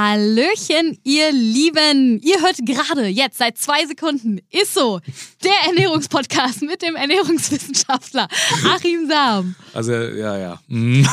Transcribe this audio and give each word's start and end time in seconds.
Hallöchen, 0.00 0.96
ihr 1.04 1.30
Lieben. 1.30 2.20
Ihr 2.22 2.40
hört 2.40 2.56
gerade 2.64 3.06
jetzt 3.06 3.36
seit 3.36 3.58
zwei 3.58 3.84
Sekunden 3.84 4.40
ist 4.50 4.72
so 4.72 4.98
der 5.44 5.52
Ernährungspodcast 5.66 6.62
mit 6.62 6.80
dem 6.80 6.96
Ernährungswissenschaftler 6.96 8.26
Achim 8.64 9.06
Sam. 9.06 9.54
Also, 9.74 9.92
ja, 9.92 10.38
ja. 10.38 10.60
Mhm. 10.68 11.06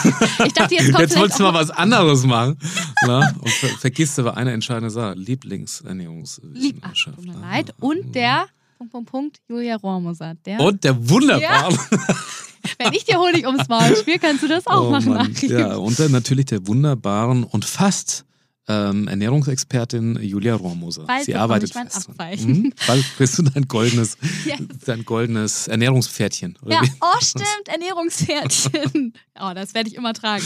Ich 0.45 0.53
dachte, 0.53 0.75
jetzt 0.75 0.93
kommt 0.93 1.01
Jetzt 1.01 1.19
wolltest 1.19 1.39
du 1.39 1.43
mal 1.43 1.53
was 1.53 1.69
anderes 1.69 2.23
machen. 2.23 2.57
Na? 3.05 3.35
Und 3.41 3.49
ver 3.49 3.67
vergisst 3.77 4.19
aber 4.19 4.37
eine 4.37 4.53
entscheidende 4.53 4.89
Sache. 4.89 5.15
Lieblingsernährungswissenschaftler. 5.15 6.61
Lieb, 6.61 6.81
tut 7.03 7.25
mir 7.25 7.41
leid. 7.41 7.73
Und 7.81 8.15
der, 8.15 8.45
Punkt, 8.77 8.93
Punkt, 8.93 9.11
Punkt, 9.11 9.37
Julia 9.49 9.75
Rohrmoser. 9.75 10.35
Der, 10.45 10.61
Und 10.61 10.85
der 10.85 11.09
wunderbare. 11.09 11.77
wenn 12.77 12.93
ich 12.93 13.03
dir 13.03 13.19
Honig 13.19 13.45
ums 13.45 13.67
Maul 13.67 13.97
spiele, 13.97 14.19
kannst 14.19 14.43
du 14.43 14.47
das 14.47 14.65
auch 14.65 14.87
Oh 14.87 14.91
machen, 14.91 15.13
Mann. 15.13 15.29
Achim. 15.35 15.51
Ja, 15.51 15.75
und 15.75 15.99
dann 15.99 16.13
natürlich 16.13 16.45
der 16.45 16.65
wunderbaren 16.67 17.43
und 17.43 17.65
fast 17.65 18.23
ähm, 18.69 19.07
Ernährungsexpertin 19.07 20.19
Julia 20.21 20.55
Rohrmoser. 20.55 21.03
Bald 21.05 21.25
Sie 21.25 21.35
arbeitet 21.35 21.69
ich 21.69 21.75
mein 21.75 21.89
fest. 21.89 22.07
dran. 22.07 22.15
Abzeichen. 22.19 22.51
Mhm. 22.51 22.73
Bald 22.85 23.05
kriegst 23.15 23.37
du 23.37 23.43
dein 23.43 23.67
goldenes, 23.67 24.17
Yes. 24.45 24.59
dein 24.85 25.05
goldenes 25.05 25.67
Ernährungspferdchen. 25.67 26.57
Oder 26.61 26.75
Ja, 26.75 26.81
wie? 26.83 26.91
oh 27.01 27.19
stimmt, 27.21 27.67
Ernährungspferdchen. 27.67 29.13
Oh, 29.39 29.53
das 29.53 29.75
werde 29.75 29.87
ich 29.87 29.93
immer 29.95 30.13
tragen. 30.15 30.43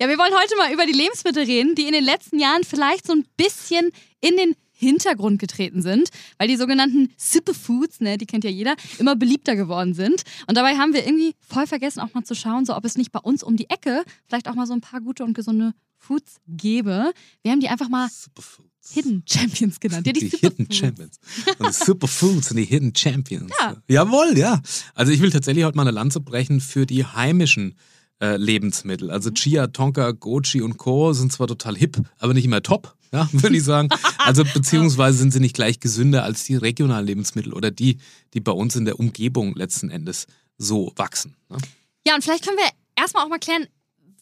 Ja, 0.00 0.08
wir 0.08 0.16
wollen 0.16 0.32
heute 0.32 0.56
mal 0.56 0.72
über 0.72 0.86
die 0.86 0.92
Lebensmittel 0.94 1.44
reden, 1.44 1.74
die 1.74 1.82
in 1.86 1.92
den 1.92 2.02
letzten 2.04 2.38
Jahren 2.38 2.64
vielleicht 2.64 3.06
so 3.06 3.12
ein 3.12 3.26
bisschen 3.36 3.90
in 4.22 4.34
den 4.38 4.56
Hintergrund 4.80 5.38
getreten 5.38 5.82
sind, 5.82 6.08
weil 6.38 6.48
die 6.48 6.56
sogenannten 6.56 7.10
Superfoods, 7.16 8.00
ne, 8.00 8.16
die 8.16 8.26
kennt 8.26 8.44
ja 8.44 8.50
jeder, 8.50 8.74
immer 8.98 9.14
beliebter 9.14 9.56
geworden 9.56 9.94
sind. 9.94 10.22
Und 10.46 10.56
dabei 10.56 10.76
haben 10.76 10.94
wir 10.94 11.04
irgendwie 11.06 11.34
voll 11.40 11.66
vergessen, 11.66 12.00
auch 12.00 12.14
mal 12.14 12.24
zu 12.24 12.34
schauen, 12.34 12.64
so 12.64 12.74
ob 12.74 12.84
es 12.84 12.96
nicht 12.96 13.12
bei 13.12 13.20
uns 13.20 13.42
um 13.42 13.56
die 13.56 13.68
Ecke 13.68 14.04
vielleicht 14.26 14.48
auch 14.48 14.54
mal 14.54 14.66
so 14.66 14.72
ein 14.72 14.80
paar 14.80 15.00
gute 15.00 15.24
und 15.24 15.34
gesunde 15.34 15.72
Foods 15.98 16.36
gäbe. 16.48 17.12
Wir 17.42 17.52
haben 17.52 17.60
die 17.60 17.68
einfach 17.68 17.88
mal 17.88 18.08
Superfoods. 18.08 18.70
Hidden 18.92 19.22
Champions 19.28 19.78
genannt. 19.78 20.06
Ja, 20.06 20.14
die 20.14 20.30
die, 20.30 20.36
Hidden. 20.36 20.72
Champions. 20.72 21.20
Die 21.46 21.72
Superfoods 21.72 22.48
sind 22.48 22.56
die 22.56 22.64
Hidden 22.64 22.96
Champions. 22.96 23.52
Ja. 23.60 23.76
Jawohl, 23.86 24.38
ja. 24.38 24.62
Also 24.94 25.12
ich 25.12 25.20
will 25.20 25.30
tatsächlich 25.30 25.64
heute 25.64 25.76
mal 25.76 25.82
eine 25.82 25.90
Lanze 25.90 26.20
brechen 26.20 26.60
für 26.60 26.86
die 26.86 27.04
heimischen 27.04 27.74
äh, 28.20 28.36
Lebensmittel. 28.36 29.08
Mhm. 29.08 29.14
Also 29.14 29.30
Chia, 29.30 29.66
Tonka, 29.68 30.12
Gochi 30.12 30.62
und 30.62 30.78
Co. 30.78 31.12
sind 31.12 31.32
zwar 31.32 31.46
total 31.46 31.76
hip, 31.76 32.00
aber 32.18 32.34
nicht 32.34 32.44
immer 32.44 32.62
top, 32.62 32.96
ja, 33.12 33.28
würde 33.32 33.56
ich 33.56 33.64
sagen. 33.64 33.88
Also 34.18 34.44
beziehungsweise 34.44 35.18
sind 35.18 35.32
sie 35.32 35.40
nicht 35.40 35.54
gleich 35.54 35.80
gesünder 35.80 36.24
als 36.24 36.44
die 36.44 36.56
regionalen 36.56 37.06
Lebensmittel 37.06 37.52
oder 37.52 37.70
die, 37.70 37.98
die 38.34 38.40
bei 38.40 38.52
uns 38.52 38.76
in 38.76 38.84
der 38.84 39.00
Umgebung 39.00 39.54
letzten 39.54 39.90
Endes 39.90 40.26
so 40.58 40.92
wachsen. 40.96 41.36
Ne? 41.48 41.58
Ja, 42.06 42.14
und 42.14 42.22
vielleicht 42.22 42.44
können 42.44 42.56
wir 42.56 42.68
erstmal 42.96 43.24
auch 43.24 43.28
mal 43.28 43.38
klären, 43.38 43.66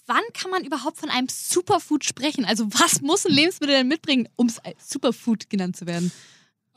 wann 0.06 0.22
kann 0.32 0.50
man 0.50 0.64
überhaupt 0.64 0.98
von 0.98 1.10
einem 1.10 1.28
Superfood 1.30 2.04
sprechen? 2.04 2.44
Also 2.44 2.66
was 2.72 3.00
muss 3.02 3.26
ein 3.26 3.32
Lebensmittel 3.32 3.76
denn 3.76 3.88
mitbringen, 3.88 4.28
um 4.36 4.46
es 4.46 4.60
Superfood 4.84 5.50
genannt 5.50 5.76
zu 5.76 5.86
werden? 5.86 6.10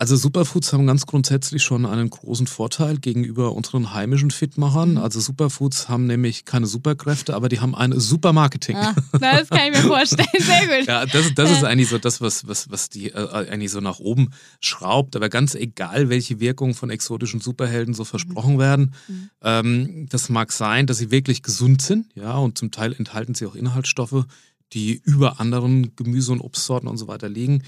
Also 0.01 0.15
Superfoods 0.15 0.73
haben 0.73 0.87
ganz 0.87 1.05
grundsätzlich 1.05 1.61
schon 1.61 1.85
einen 1.85 2.09
großen 2.09 2.47
Vorteil 2.47 2.97
gegenüber 2.97 3.51
unseren 3.53 3.93
heimischen 3.93 4.31
Fitmachern. 4.31 4.97
Also 4.97 5.19
Superfoods 5.19 5.89
haben 5.89 6.07
nämlich 6.07 6.43
keine 6.43 6.65
Superkräfte, 6.65 7.35
aber 7.35 7.49
die 7.49 7.59
haben 7.59 7.75
ein 7.75 7.93
Supermarketing. 7.99 8.77
Ah, 8.77 8.95
das 9.11 9.47
kann 9.49 9.71
ich 9.71 9.73
mir 9.73 9.87
vorstellen. 9.87 10.27
Sehr 10.39 10.61
gut. 10.61 10.87
Ja, 10.87 11.05
das, 11.05 11.35
das 11.35 11.51
ist 11.51 11.63
eigentlich 11.63 11.89
so 11.89 11.99
das, 11.99 12.19
was, 12.19 12.47
was, 12.47 12.71
was 12.71 12.89
die 12.89 13.11
äh, 13.11 13.47
eigentlich 13.47 13.69
so 13.69 13.79
nach 13.79 13.99
oben 13.99 14.31
schraubt. 14.59 15.15
Aber 15.15 15.29
ganz 15.29 15.53
egal, 15.53 16.09
welche 16.09 16.39
Wirkungen 16.39 16.73
von 16.73 16.89
exotischen 16.89 17.39
Superhelden 17.39 17.93
so 17.93 18.03
versprochen 18.03 18.57
werden, 18.57 18.95
ähm, 19.43 20.07
das 20.09 20.29
mag 20.29 20.51
sein, 20.51 20.87
dass 20.87 20.97
sie 20.97 21.11
wirklich 21.11 21.43
gesund 21.43 21.83
sind, 21.83 22.07
ja, 22.15 22.37
und 22.37 22.57
zum 22.57 22.71
Teil 22.71 22.93
enthalten 22.93 23.35
sie 23.35 23.45
auch 23.45 23.53
Inhaltsstoffe, 23.53 24.25
die 24.73 24.99
über 25.05 25.39
anderen 25.39 25.95
Gemüse- 25.95 26.31
und 26.31 26.41
Obstsorten 26.41 26.89
und 26.89 26.97
so 26.97 27.07
weiter 27.07 27.29
liegen. 27.29 27.61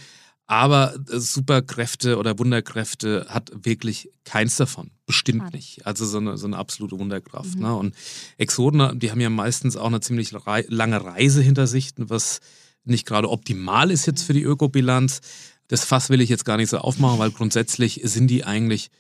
Aber 0.54 0.94
äh, 1.10 1.20
Superkräfte 1.20 2.20
oder 2.20 2.38
Wunderkräfte 2.38 3.26
hat 3.28 3.52
wirklich 3.56 4.12
keins 4.24 4.56
davon. 4.56 4.92
Bestimmt 5.08 5.42
Schade. 5.42 5.58
nicht. 5.58 5.88
Also 5.88 6.06
so 6.06 6.20
eine, 6.20 6.38
so 6.38 6.46
eine 6.46 6.58
absolute 6.58 7.00
Wunderkraft. 7.00 7.58
Ne? 7.58 7.76
Und 7.76 7.96
Exoten, 8.38 9.00
die 9.00 9.10
haben 9.10 9.20
ja 9.20 9.32
meistens 9.32 9.76
auch 9.76 9.88
eine 9.88 10.00
ziemlich 10.00 10.32
rei 10.46 10.64
lange 10.70 11.04
Reise 11.04 11.42
hinter 11.42 11.66
sich, 11.66 11.90
was 11.98 12.40
nicht 12.84 13.08
gerade 13.08 13.32
optimal 13.32 13.90
ist 13.90 14.06
jetzt 14.06 14.22
für 14.22 14.34
die 14.34 14.44
Ökobilanz. 14.44 15.22
Das 15.70 15.86
Fass 15.86 16.12
will 16.12 16.22
ich 16.22 16.30
jetzt 16.30 16.46
gar 16.46 16.58
nicht 16.58 16.70
so 16.70 16.78
aufmachen, 16.78 17.18
weil 17.18 17.32
grundsätzlich 17.32 18.02
sind 18.04 18.28
die 18.28 18.44
eigentlich, 18.44 18.92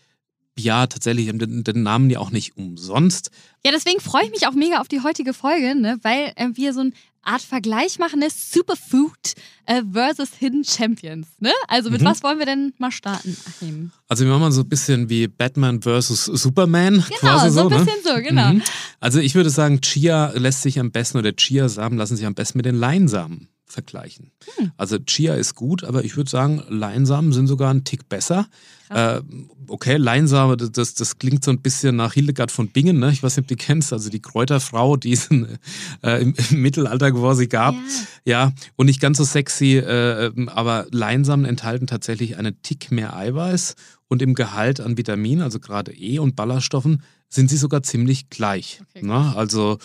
ja, 0.58 0.88
tatsächlich, 0.88 1.28
den, 1.28 1.64
den 1.64 1.84
Namen 1.84 2.10
ja 2.10 2.20
auch 2.20 2.32
nicht 2.32 2.58
umsonst. 2.58 3.32
Ja, 3.66 3.72
deswegen 3.72 4.00
freue 4.00 4.26
ich 4.26 4.32
mich 4.32 4.48
auch 4.48 4.54
mega 4.54 4.80
auf 4.80 4.88
die 4.88 5.02
heutige 5.02 5.34
Folge, 5.34 5.76
ne? 5.76 5.98
weil 6.04 6.32
äh, 6.36 6.50
wir 6.54 6.74
so 6.74 6.82
eine 6.82 6.92
Art 7.26 7.42
Vergleich 7.42 8.00
machen, 8.00 8.20
ne? 8.20 8.28
Superfood 8.30 9.34
äh, 9.66 9.82
versus 9.94 10.32
Hidden 10.38 10.66
Champions. 10.66 11.28
Ne? 11.40 11.52
Also 11.70 11.90
mit 11.90 12.02
Mhm. 12.02 12.06
was 12.06 12.22
wollen 12.22 12.38
wir 12.38 12.46
denn 12.46 12.74
mal 12.80 12.92
starten, 12.92 13.38
Achim? 13.48 13.92
Also 14.10 14.26
wir 14.26 14.32
machen 14.32 14.42
mal 14.42 14.52
so 14.52 14.62
ein 14.62 14.68
bisschen 14.70 15.10
wie 15.10 15.28
Batman 15.28 15.82
versus 15.82 16.26
Superman. 16.26 16.96
Genau, 16.96 17.18
quasi 17.20 17.50
so 17.50 17.62
ein 17.62 17.70
ne? 17.70 17.86
bisschen 17.86 18.02
so, 18.04 18.22
genau. 18.22 18.54
Mhm. 18.54 18.62
Also 19.00 19.20
ich 19.20 19.36
würde 19.36 19.50
sagen, 19.50 19.80
Chia 19.80 20.34
lässt 20.36 20.64
sich 20.64 20.80
am 20.80 20.92
besten 20.92 21.18
oder 21.18 21.32
Chiasamen 21.32 21.98
lassen 21.98 22.18
sich 22.18 22.26
am 22.26 22.36
besten 22.36 22.58
mit 22.58 22.66
den 22.66 22.76
Leinsamen 22.76 23.48
vergleichen. 23.74 24.32
Hm. 24.56 24.72
Also 24.78 24.98
Chia 25.00 25.36
ist 25.36 25.56
gut, 25.56 25.84
aber 25.84 26.06
ich 26.06 26.16
würde 26.16 26.30
sagen, 26.30 26.64
Leinsamen 26.70 27.34
sind 27.34 27.48
sogar 27.48 27.72
einen 27.72 27.84
Tick 27.84 28.08
besser. 28.08 28.48
Äh, 28.90 29.22
okay, 29.68 29.98
Leinsame, 29.98 30.56
das, 30.56 30.72
das, 30.72 30.94
das 30.94 31.18
klingt 31.18 31.44
so 31.44 31.52
ein 31.52 31.62
bisschen 31.62 31.96
nach 31.96 32.14
Hildegard 32.14 32.52
von 32.52 32.70
Bingen, 32.70 33.00
ne? 33.00 33.12
Ich 33.12 33.24
weiß 33.24 33.36
nicht, 33.36 33.46
ob 33.46 33.48
du 33.48 33.56
die 33.56 33.64
kennst, 33.64 33.92
also 33.92 34.10
die 34.10 34.22
Kräuterfrau, 34.22 34.98
die 34.98 35.14
es 35.14 35.28
in, 35.28 35.58
äh, 36.04 36.22
im, 36.22 36.36
im 36.52 36.62
Mittelalter 36.62 37.12
quasi 37.12 37.48
gab. 37.48 37.74
Ja. 37.74 37.82
Ja, 38.26 38.54
und 38.76 38.86
nicht 38.86 39.02
ganz 39.02 39.18
so 39.18 39.24
sexy, 39.24 39.78
äh, 39.78 40.32
aber 40.48 40.88
Leinsamen 40.92 41.46
enthalten 41.46 41.88
tatsächlich 41.88 42.38
einen 42.38 42.62
Tick 42.62 42.92
mehr 42.92 43.16
Eiweiß 43.16 43.76
und 44.08 44.22
im 44.22 44.34
Gehalt 44.34 44.80
an 44.80 44.98
Vitaminen, 44.98 45.44
also 45.44 45.60
gerade 45.60 45.92
E 45.94 46.20
und 46.20 46.36
Ballaststoffen, 46.36 47.02
sind 47.30 47.50
sie 47.50 47.58
sogar 47.58 47.82
ziemlich 47.84 48.30
gleich. 48.30 48.82
Okay, 48.90 49.06
ne? 49.06 49.34
Also 49.36 49.80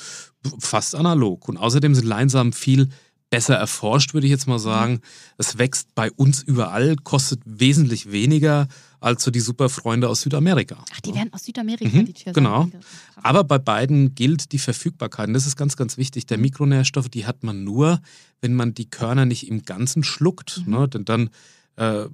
fast 0.59 0.95
analog. 0.95 1.49
Und 1.49 1.57
außerdem 1.57 1.95
sind 1.95 2.07
Leinsamen 2.07 2.53
viel 2.53 2.91
besser 3.31 3.55
erforscht, 3.57 4.15
würde 4.15 4.27
ich 4.27 4.31
jetzt 4.31 4.47
mal 4.47 4.59
sagen. 4.59 5.01
Es 5.37 5.59
wächst 5.59 5.95
bei 5.95 6.11
uns 6.13 6.43
überall, 6.43 6.97
kostet 6.97 7.41
wesentlich 7.45 8.11
weniger 8.11 8.69
als 9.01 9.23
so 9.23 9.31
die 9.31 9.41
Superfreunde 9.41 10.09
aus 10.09 10.23
Südamerika. 10.23 10.83
Ach, 10.93 11.01
die 11.01 11.15
werden 11.15 11.33
aus 11.33 11.45
Südamerika, 11.45 11.97
Mhm, 11.97 12.07
die 12.07 12.15
Chiasamen. 12.15 12.35
genau. 12.71 12.81
Aber 13.17 13.45
bei 13.45 13.59
beiden 13.59 14.15
gilt 14.15 14.51
die 14.53 14.59
Verfügbarkeit. 14.59 15.29
Und 15.29 15.35
das 15.35 15.47
ist 15.47 15.57
ganz, 15.57 15.77
ganz 15.77 15.99
wichtig. 15.99 16.27
Der 16.27 16.39
Mikronährstoff, 16.39 17.09
die 17.09 17.27
hat 17.27 17.45
man 17.45 17.63
nur, 17.65 18.01
wenn 18.41 18.55
man 18.55 18.75
die 18.75 18.89
Körner 18.91 19.25
nicht 19.27 19.47
im 19.47 19.63
Ganzen 19.63 20.03
schluckt. 20.03 20.63
Ne? 20.67 20.89
Denn 20.89 21.05
dann 21.05 21.31
äh, 21.79 22.07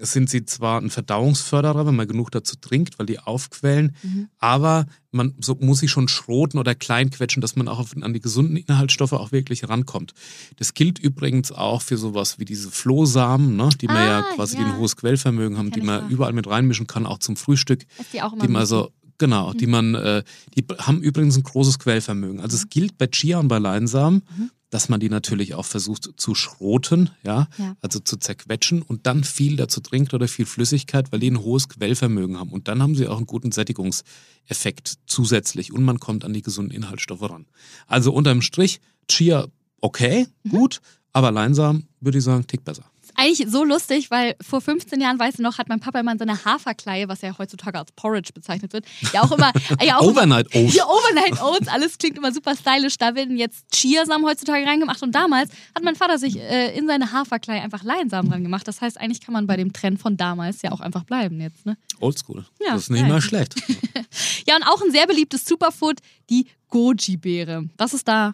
sind 0.00 0.28
sie 0.28 0.44
zwar 0.44 0.80
ein 0.80 0.90
Verdauungsförderer, 0.90 1.86
wenn 1.86 1.96
man 1.96 2.06
genug 2.06 2.30
dazu 2.30 2.56
trinkt, 2.56 2.98
weil 2.98 3.06
die 3.06 3.18
aufquellen, 3.18 3.96
aber 4.38 4.86
man 5.10 5.34
so 5.40 5.56
muss 5.58 5.78
sie 5.80 5.88
schon 5.88 6.08
schroten 6.08 6.58
oder 6.58 6.74
kleinquetschen, 6.74 7.40
dass 7.40 7.56
man 7.56 7.68
auch 7.68 7.78
auf, 7.78 7.94
an 8.00 8.12
die 8.12 8.20
gesunden 8.20 8.56
Inhaltsstoffe 8.56 9.14
auch 9.14 9.32
wirklich 9.32 9.66
rankommt. 9.68 10.12
Das 10.56 10.74
gilt 10.74 10.98
übrigens 10.98 11.50
auch 11.52 11.80
für 11.82 11.96
sowas 11.96 12.38
wie 12.38 12.44
diese 12.44 12.70
Flohsamen, 12.70 13.56
ne? 13.56 13.70
die 13.80 13.86
man 13.86 13.96
ja 14.06 14.20
Ah, 14.20 14.34
quasi 14.34 14.56
ja. 14.58 14.66
ein 14.66 14.76
hohes 14.78 14.96
Quellvermögen 14.96 15.56
haben, 15.58 15.70
Kenn 15.70 15.80
die 15.80 15.86
man 15.86 16.04
noch. 16.04 16.10
überall 16.10 16.32
mit 16.34 16.46
reinmischen 16.46 16.86
kann, 16.86 17.06
auch 17.06 17.18
zum 17.18 17.36
Frühstück 17.36 17.86
die 18.12 18.20
auch 18.22 18.36
die 18.38 18.48
man 18.48 18.66
so, 18.66 18.90
genau, 19.18 19.52
Mhm. 19.54 19.58
die 19.58 19.66
man, 19.66 19.94
äh, 19.94 20.22
die 20.56 20.64
haben 20.78 21.00
übrigens 21.00 21.36
ein 21.38 21.42
großes 21.42 21.78
Quellvermögen. 21.78 22.40
Also 22.40 22.56
es 22.56 22.68
gilt 22.68 22.98
bei 22.98 23.06
Chia 23.06 23.38
und 23.38 23.48
bei 23.48 23.58
Leinsamen, 23.58 24.22
Mhm. 24.36 24.50
Dass 24.70 24.88
man 24.88 24.98
die 25.00 25.08
natürlich 25.08 25.54
auch 25.54 25.64
versucht 25.64 26.10
zu 26.16 26.34
schroten, 26.34 27.10
ja, 27.22 27.48
Ja. 27.58 27.76
also 27.82 28.00
zu 28.00 28.16
zerquetschen 28.16 28.82
und 28.82 29.06
dann 29.06 29.22
viel 29.24 29.56
dazu 29.56 29.80
trinkt 29.80 30.12
oder 30.12 30.26
viel 30.28 30.46
Flüssigkeit, 30.46 31.12
weil 31.12 31.20
die 31.20 31.30
ein 31.30 31.40
hohes 31.40 31.68
Quellvermögen 31.68 32.38
haben. 32.38 32.50
Und 32.50 32.66
dann 32.68 32.82
haben 32.82 32.94
sie 32.96 33.06
auch 33.06 33.16
einen 33.18 33.26
guten 33.26 33.52
Sättigungseffekt 33.52 34.94
zusätzlich 35.06 35.72
und 35.72 35.84
man 35.84 36.00
kommt 36.00 36.24
an 36.24 36.32
die 36.32 36.42
gesunden 36.42 36.74
Inhaltsstoffe 36.74 37.22
ran. 37.22 37.46
Also 37.86 38.12
unterm 38.12 38.42
Strich, 38.42 38.80
Chia 39.08 39.46
okay, 39.80 40.26
Mhm. 40.42 40.50
gut, 40.50 40.80
aber 41.12 41.30
Leinsamen 41.30 41.88
würde 42.00 42.18
ich 42.18 42.24
sagen, 42.24 42.46
tick 42.46 42.64
besser. 42.64 42.84
Eigentlich 43.16 43.48
so 43.50 43.64
lustig, 43.64 44.10
weil 44.10 44.36
vor 44.40 44.60
15 44.60 45.00
Jahren, 45.00 45.18
weißt 45.18 45.38
du 45.38 45.42
noch, 45.42 45.58
hat 45.58 45.68
mein 45.68 45.80
Papa 45.80 46.00
immer 46.00 46.12
in 46.12 46.18
seiner 46.18 46.44
Haferkleie, 46.44 47.08
was 47.08 47.22
ja 47.22 47.36
heutzutage 47.38 47.78
als 47.78 47.92
Porridge 47.92 48.30
bezeichnet 48.32 48.72
wird, 48.72 48.84
ja 49.12 49.22
auch 49.22 49.32
immer... 49.32 49.52
Ja, 49.82 49.98
auch 49.98 50.02
Overnight 50.02 50.54
Oats. 50.54 50.74
Ja, 50.74 50.84
Overnight 50.86 51.40
Oats, 51.42 51.68
alles 51.68 51.98
klingt 51.98 52.16
immer 52.16 52.32
super 52.32 52.56
stylisch. 52.56 52.96
Da 52.98 53.14
werden 53.14 53.36
jetzt 53.36 53.66
Chiasamen 53.72 54.26
heutzutage 54.26 54.66
reingemacht 54.66 55.02
und 55.02 55.12
damals 55.14 55.50
hat 55.74 55.84
mein 55.84 55.94
Vater 55.94 56.18
sich 56.18 56.36
äh, 56.38 56.76
in 56.76 56.86
seine 56.86 57.12
Haferkleie 57.12 57.60
einfach 57.60 57.84
Leinsamen 57.84 58.30
dran 58.30 58.42
gemacht. 58.42 58.66
Das 58.66 58.80
heißt, 58.80 58.98
eigentlich 58.98 59.20
kann 59.20 59.32
man 59.32 59.46
bei 59.46 59.56
dem 59.56 59.72
Trend 59.72 60.00
von 60.00 60.16
damals 60.16 60.62
ja 60.62 60.72
auch 60.72 60.80
einfach 60.80 61.04
bleiben 61.04 61.40
jetzt, 61.40 61.66
ne? 61.66 61.76
Oldschool. 62.00 62.46
Ja, 62.60 62.72
das 62.72 62.84
ist 62.84 62.90
nicht 62.90 63.02
geil. 63.02 63.10
mal 63.10 63.20
schlecht. 63.20 63.54
Ja, 64.46 64.56
und 64.56 64.62
auch 64.62 64.80
ein 64.82 64.92
sehr 64.92 65.06
beliebtes 65.06 65.44
Superfood, 65.44 65.98
die 66.30 66.46
Goji-Beere. 66.70 67.68
Was 67.76 67.94
ist 67.94 68.06
da? 68.06 68.32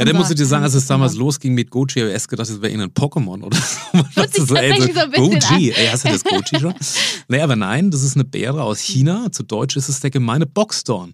Ja, 0.00 0.06
dann 0.06 0.16
muss 0.16 0.30
ich 0.30 0.36
dir 0.36 0.46
sagen, 0.46 0.64
als 0.64 0.72
es 0.72 0.86
damals 0.86 1.14
losging 1.14 1.52
mit 1.52 1.70
Goji, 1.70 2.00
habe 2.00 2.08
ich 2.08 2.14
erst 2.14 2.28
gedacht, 2.28 2.48
das 2.48 2.62
wäre 2.62 2.72
irgendein 2.72 2.94
Pokémon 2.94 3.42
oder 3.42 3.56
so. 3.92 4.02
Das 4.14 4.30
ist 4.30 4.50
ey, 4.50 4.70
tatsächlich 4.70 4.94
so 4.94 5.00
ein 5.00 5.10
bisschen 5.10 5.40
Goji, 5.40 5.72
ey, 5.72 5.86
hast 5.88 6.04
du 6.06 6.08
das 6.08 6.24
Goji 6.24 6.58
schon? 6.58 6.74
nee, 7.28 7.40
aber 7.40 7.54
nein, 7.54 7.90
das 7.90 8.02
ist 8.02 8.16
eine 8.16 8.24
Beere 8.24 8.62
aus 8.62 8.78
China. 8.78 9.30
Zu 9.30 9.42
Deutsch 9.42 9.76
ist 9.76 9.90
es 9.90 10.00
der 10.00 10.10
gemeine 10.10 10.46
Boxdorn. 10.46 11.12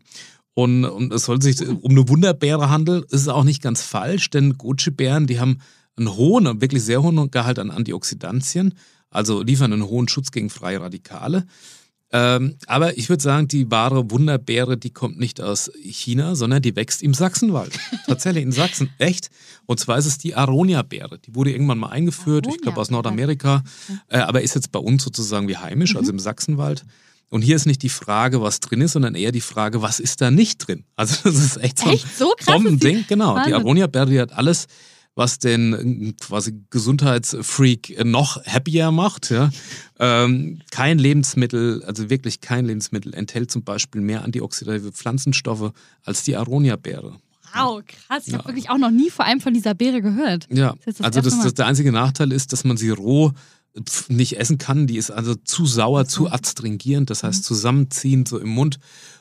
Und, 0.55 0.85
und 0.85 1.13
es 1.13 1.25
soll 1.25 1.43
sich 1.43 1.61
um 1.67 1.91
eine 1.91 2.09
Wunderbeere 2.09 2.71
handeln, 2.71 3.03
ist 3.11 3.23
es 3.23 3.29
auch 3.29 3.43
nicht 3.43 3.61
ganz 3.61 3.83
falsch, 3.83 4.31
denn 4.31 4.57
Goji-Beeren, 4.57 5.27
die 5.27 5.41
haben 5.41 5.59
einen 5.97 6.15
hohen, 6.15 6.61
wirklich 6.61 6.85
sehr 6.85 7.03
hohen 7.03 7.31
Gehalt 7.33 7.59
an 7.59 7.73
Antioxidantien, 7.73 8.73
also 9.11 9.43
liefern 9.43 9.73
einen 9.73 9.87
hohen 9.87 10.07
Schutz 10.07 10.31
gegen 10.31 10.49
freie 10.49 10.81
Radikale. 10.81 11.45
Ähm, 12.19 12.57
aber 12.67 12.97
ich 12.97 13.09
würde 13.11 13.23
sagen, 13.23 13.47
die 13.47 13.71
wahre 13.71 14.11
Wunderbeere, 14.11 14.79
die 14.79 14.91
kommt 14.91 15.19
nicht 15.19 15.41
aus 15.41 15.71
China, 15.83 16.35
sondern 16.35 16.63
die 16.63 16.75
wächst 16.75 17.03
im 17.03 17.13
Sachsenwald. 17.13 17.73
Tatsächlich 18.07 18.43
in 18.43 18.53
Sachsen, 18.53 18.89
echt. 18.99 19.29
Und 19.67 19.81
zwar 19.81 19.99
ist 19.99 20.07
es 20.07 20.17
die 20.17 20.35
Aronia-Beere. 20.35 21.19
Die 21.19 21.35
wurde 21.35 21.51
irgendwann 21.51 21.79
mal 21.79 21.89
eingeführt, 21.91 22.47
ich 22.49 22.59
glaube 22.63 22.81
aus 22.81 22.91
Nordamerika, 22.91 23.63
äh, 24.09 24.19
aber 24.19 24.41
ist 24.41 24.55
jetzt 24.55 24.73
bei 24.73 24.79
uns 24.79 25.05
sozusagen 25.05 25.47
wie 25.49 25.57
heimisch, 25.59 25.95
also 25.97 26.11
im 26.11 26.19
Sachsenwald. 26.19 26.85
Und 27.29 27.43
hier 27.43 27.57
ist 27.57 27.67
nicht 27.67 27.83
die 27.83 27.89
Frage, 27.89 28.41
was 28.41 28.61
drin 28.61 28.81
ist, 28.81 28.93
sondern 28.93 29.15
eher 29.17 29.33
die 29.33 29.41
Frage, 29.41 29.83
was 29.83 29.99
ist 30.01 30.21
da 30.21 30.31
nicht 30.31 30.59
drin? 30.59 30.85
Also 30.95 31.17
das 31.25 31.35
ist 31.35 31.57
echt 31.59 31.81
so 31.81 31.87
ein 31.89 31.95
Echt? 31.95 32.17
So 32.17 32.33
krass 32.39 32.47
die- 32.47 32.53
Bombending. 32.53 33.05
Genau, 33.09 33.33
die 33.35 33.37
Wahnsinn. 33.41 33.55
Aronia-Beere, 33.55 34.07
die 34.11 34.21
hat 34.21 34.33
alles, 34.33 34.69
was 35.17 35.39
den 35.41 35.73
äh, 35.73 36.13
quasi 36.21 36.53
Gesundheitsfreak 36.71 38.05
noch 38.05 38.45
happier 38.45 38.91
macht. 38.93 39.31
Ja. 39.31 39.51
Ähm, 39.99 40.61
kein 40.71 40.99
Lebensmittel, 40.99 41.83
also 41.85 42.11
wirklich 42.11 42.41
kein 42.41 42.67
Lebensmittel, 42.67 43.15
enthält 43.15 43.51
zum 43.51 43.65
Beispiel 43.65 44.01
mehr 44.03 44.23
antioxidative 44.23 44.93
Pflanzenstoffe 44.93 45.73
als 46.05 46.23
die 46.23 46.37
Aronia-Beere. 46.37 47.17
Wow, 47.55 47.83
krass. 47.87 48.25
Ich 48.27 48.33
Ja. 48.35 48.39
habe 48.41 48.49
wirklich 48.51 48.69
auch 48.71 48.77
noch 48.79 48.91
nie 48.91 49.09
vor 49.09 49.25
allem 49.25 49.41
von 49.41 49.55
dieser 49.55 49.75
Beere 49.75 50.03
gehört. 50.03 50.47
Ja, 50.53 50.75
Das 50.85 50.97
das 50.97 51.07
also 51.07 51.21
das, 51.23 51.41
das, 51.43 51.55
der 51.55 51.67
einzige 51.67 51.91
Nachteil 51.93 52.31
ist, 52.33 52.53
dass 52.53 52.65
man 52.65 52.77
sie 52.77 52.91
roh 52.91 53.33
pf, 53.83 54.11
nicht 54.11 54.39
essen 54.39 54.59
kann. 54.59 54.87
Die 54.87 54.99
ist 54.99 55.11
also 55.11 55.35
zu 55.35 55.65
sauer, 55.65 56.05
zu 56.07 56.31
adstringierend, 56.31 57.09
das 57.09 57.23
Mhm. 57.23 57.29
heißt 57.29 57.45
zusammenziehend 57.45 58.29
so 58.29 58.39
im 58.39 58.51
Mund. 58.51 58.79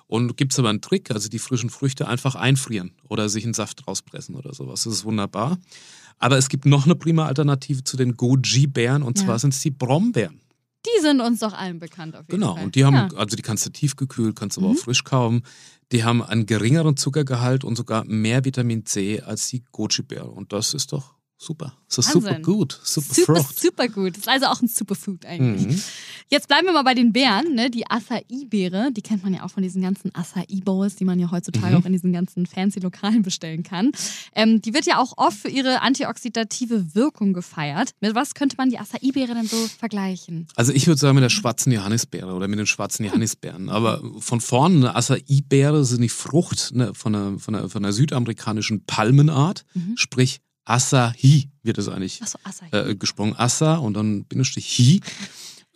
Und 0.08 0.38
gibt 0.38 0.54
es 0.54 0.60
aber 0.60 0.70
einen 0.70 0.82
Trick, 0.82 1.10
also 1.12 1.30
die 1.30 1.40
frischen 1.40 1.70
Früchte 1.72 2.08
einfach 2.08 2.36
einfrieren 2.36 2.92
oder 3.08 3.28
sich 3.28 3.44
einen 3.44 3.56
Saft 3.56 3.88
rauspressen 3.88 4.36
oder 4.36 4.54
sowas. 4.54 4.84
Das 4.84 4.94
ist 4.94 5.04
wunderbar. 5.06 5.58
Aber 6.20 6.38
es 6.38 6.48
gibt 6.48 6.66
noch 6.66 6.86
eine 6.86 6.96
prima 6.96 7.26
Alternative 7.26 7.84
zu 7.84 7.98
den 7.98 8.16
Goji-Beeren 8.16 9.02
und 9.04 9.18
Ja. 9.20 9.26
zwar 9.26 9.40
sind 9.40 9.54
es 9.54 9.62
die 9.62 9.72
Brombeeren. 9.72 10.40
Die 10.86 11.02
sind 11.02 11.20
uns 11.22 11.40
doch 11.40 11.54
allen 11.54 11.80
bekannt 11.80 12.16
auf 12.16 12.22
jeden 12.30 12.40
Genau, 12.40 12.54
Fall. 12.56 12.66
und 12.66 12.76
die 12.76 12.86
haben, 12.86 12.94
Ja. 12.96 13.08
also 13.18 13.36
die 13.36 13.42
kannst 13.42 13.66
du 13.66 13.72
tiefgekühlt, 13.72 14.36
kannst 14.36 14.58
du 14.58 14.62
Mhm. 14.62 14.68
aber 14.68 14.76
auch 14.76 14.80
frisch 14.84 15.04
kaufen. 15.04 15.42
Die 15.92 16.04
haben 16.04 16.22
einen 16.22 16.46
geringeren 16.46 16.96
Zuckergehalt 16.98 17.64
und 17.64 17.76
sogar 17.76 18.06
mehr 18.06 18.46
Vitamin 18.46 18.86
C 18.86 19.22
als 19.22 19.48
die 19.50 19.64
Goji-Beere. 19.72 20.30
Und 20.30 20.54
das 20.54 20.76
ist 20.76 20.94
doch 20.94 21.15
super. 21.38 21.74
Das 21.88 22.00
ist 22.08 22.12
super 22.14 22.40
gut. 22.40 22.80
Super, 22.84 23.14
Super, 23.14 23.36
Frucht. 23.36 23.60
super 23.60 23.88
gut. 23.88 24.12
Das 24.14 24.20
ist 24.24 24.28
also 24.30 24.46
auch 24.48 24.62
ein 24.62 24.68
Superfood 24.68 25.26
eigentlich. 25.26 25.68
Mhm. 25.68 25.82
Jetzt 26.30 26.48
bleiben 26.48 26.66
wir 26.66 26.74
mal 26.74 26.84
bei 26.84 26.94
den 26.96 27.14
Beeren. 27.14 27.54
Ne? 27.56 27.70
Die 27.70 27.86
Acai-Beere, 27.88 28.92
die 28.92 29.02
kennt 29.02 29.24
man 29.24 29.34
ja 29.34 29.44
auch 29.44 29.52
von 29.52 29.62
diesen 29.64 29.82
ganzen 29.82 30.14
Acai-Bowls, 30.14 30.96
die 30.96 31.06
man 31.06 31.20
ja 31.20 31.30
heutzutage 31.32 31.76
Mhm. 31.76 31.82
auch 31.82 31.86
in 31.86 31.94
diesen 31.94 32.12
ganzen 32.12 32.46
fancy 32.48 32.80
Lokalen 32.80 33.22
bestellen 33.22 33.64
kann. 33.64 33.92
Ähm, 34.34 34.62
die 34.62 34.74
wird 34.74 34.86
ja 34.86 34.98
auch 35.00 35.14
oft 35.18 35.38
für 35.38 35.50
ihre 35.50 35.82
antioxidative 35.82 36.96
Wirkung 36.96 37.34
gefeiert. 37.34 37.92
Mit 38.02 38.16
was 38.16 38.34
könnte 38.34 38.56
man 38.58 38.70
die 38.70 38.80
Acai-Beere 38.80 39.34
denn 39.36 39.48
so 39.48 39.58
vergleichen? 39.78 40.48
Also 40.56 40.72
ich 40.74 40.88
würde 40.88 41.00
sagen 41.00 41.16
mit 41.16 41.24
der 41.24 41.30
schwarzen 41.30 41.72
Johannisbeere 41.72 42.34
oder 42.34 42.48
mit 42.48 42.60
den 42.60 42.66
schwarzen 42.68 43.06
Johannisbeeren. 43.06 43.70
Aber 43.70 44.02
von 44.20 44.42
vorne 44.42 44.78
eine 44.78 44.96
Acai-Beere 44.96 45.80
ist 45.82 45.96
die 45.98 46.10
Frucht 46.10 46.72
ne, 46.74 46.94
von, 46.94 47.16
einer, 47.16 47.40
von, 47.40 47.56
einer, 47.56 47.70
von 47.70 47.84
einer 47.86 47.94
südamerikanischen 47.94 48.86
Palmenart, 48.86 49.64
Mhm. 49.74 49.94
sprich 49.98 50.40
Acai 50.66 51.48
wird 51.64 51.78
es 51.78 51.88
eigentlich 51.88 52.22
Acai. 52.22 52.70
äh, 52.72 52.96
gesprungen. 52.96 53.36
Assa 53.38 53.76
und 53.78 53.94
dann 53.96 54.26
Bindestrich 54.26 54.66
Hi. 54.78 55.00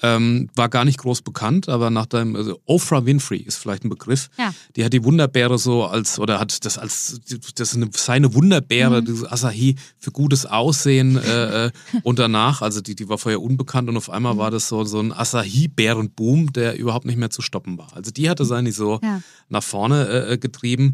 Ähm, 0.01 0.49
war 0.55 0.69
gar 0.69 0.85
nicht 0.85 0.97
groß 0.99 1.23
bekannt, 1.23 1.67
aber 1.67 1.89
nach 1.89 2.05
dem, 2.05 2.33
also 2.37 2.57
Oprah 2.65 3.05
Winfrey 3.05 3.39
ist 3.39 3.57
vielleicht 3.57 3.83
ein 3.83 3.89
Begriff. 3.89 4.29
Ja. 4.37 4.53
Die 4.77 4.85
hat 4.85 4.93
die 4.93 5.03
Wunderbeere 5.03 5.57
so 5.57 5.83
als, 5.83 6.19
oder 6.19 6.39
hat 6.39 6.63
das 6.63 6.77
als, 6.77 7.19
das 7.55 7.71
ist 7.71 7.75
eine, 7.75 7.89
seine 7.93 8.33
Wunderbeere, 8.33 9.01
Mhm. 9.01 9.05
diese 9.05 9.29
Asahi, 9.29 9.75
für 9.97 10.11
gutes 10.11 10.45
Aussehen 10.45 11.17
äh, 11.17 11.65
äh, 11.65 11.71
und 12.03 12.17
danach, 12.17 12.61
also 12.61 12.79
die, 12.79 12.95
die 12.95 13.09
war 13.09 13.17
vorher 13.17 13.41
unbekannt 13.41 13.89
und 13.89 13.97
auf 13.97 14.09
einmal 14.09 14.35
Mhm. 14.35 14.37
war 14.37 14.51
das 14.51 14.69
so, 14.69 14.85
so 14.85 15.01
ein 15.01 15.11
Asahi-Bärenboom, 15.11 16.53
der 16.53 16.77
überhaupt 16.77 17.05
nicht 17.05 17.17
mehr 17.17 17.29
zu 17.29 17.41
stoppen 17.41 17.77
war. 17.77 17.93
Also 17.93 18.11
die 18.11 18.29
hatte 18.29 18.43
es 18.43 18.51
eigentlich 18.53 18.75
so 18.77 19.01
Ja. 19.03 19.21
nach 19.49 19.63
vorne 19.63 20.07
äh, 20.07 20.37
getrieben. 20.37 20.93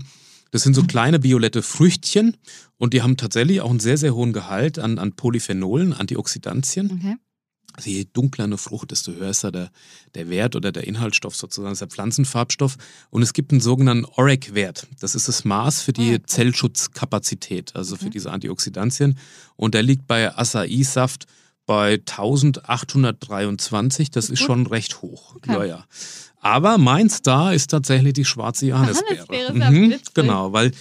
Das 0.52 0.64
sind 0.64 0.74
so 0.74 0.84
kleine 0.84 1.24
violette 1.24 1.62
Früchtchen 1.62 2.38
und 2.78 2.94
die 2.94 3.02
haben 3.02 3.18
tatsächlich 3.18 3.62
auch 3.62 3.70
einen 3.70 3.80
sehr, 3.80 3.98
sehr 3.98 4.16
hohen 4.16 4.34
Gehalt 4.34 4.80
an, 4.80 5.00
an 5.00 5.14
Polyphenolen, 5.14 5.94
Antioxidantien. 5.94 6.92
Okay. 6.92 7.16
Also 7.76 7.90
je 7.90 8.06
dunkler 8.14 8.46
eine 8.46 8.58
Frucht, 8.58 8.92
desto 8.92 9.12
höher 9.12 9.30
ist 9.30 9.44
da 9.44 9.52
der, 9.52 9.70
der 10.14 10.30
Wert 10.30 10.56
oder 10.56 10.72
der 10.72 10.88
Inhaltsstoff 10.88 11.36
sozusagen, 11.36 11.74
ist 11.74 11.82
der 11.82 11.90
Pflanzenfarbstoff. 11.90 12.78
Und 13.10 13.22
es 13.22 13.34
gibt 13.34 13.52
einen 13.52 13.60
sogenannten 13.60 14.06
OREC-Wert. 14.06 14.88
Das 15.02 15.14
ist 15.14 15.28
das 15.28 15.44
Maß 15.44 15.82
für 15.82 15.92
die 15.92 16.12
OREC. 16.12 16.30
Zellschutzkapazität, 16.30 17.76
also 17.76 17.98
für 17.98 18.10
diese 18.10 18.32
Antioxidantien. 18.32 19.18
Und 19.58 19.74
der 19.74 19.84
liegt 19.84 20.08
bei 20.08 20.34
Acai-Saft 20.34 21.26
bei 21.66 21.94
1823. 21.94 24.12
Das 24.12 24.30
ist 24.30 24.40
schon 24.40 24.68
recht 24.68 25.02
hoch. 25.02 25.36
Okay. 25.36 25.52
Ja, 25.54 25.64
ja. 25.66 25.86
Aber 26.40 26.78
mein 26.78 27.10
Star 27.10 27.54
ist 27.54 27.72
tatsächlich 27.72 28.14
die 28.14 28.26
schwarze 28.26 28.68
Johannisbeere. 28.68 29.26
Johannisbeere 29.32 29.72
Mhm, 29.72 29.96
genau, 30.14 30.54
weil 30.54 30.72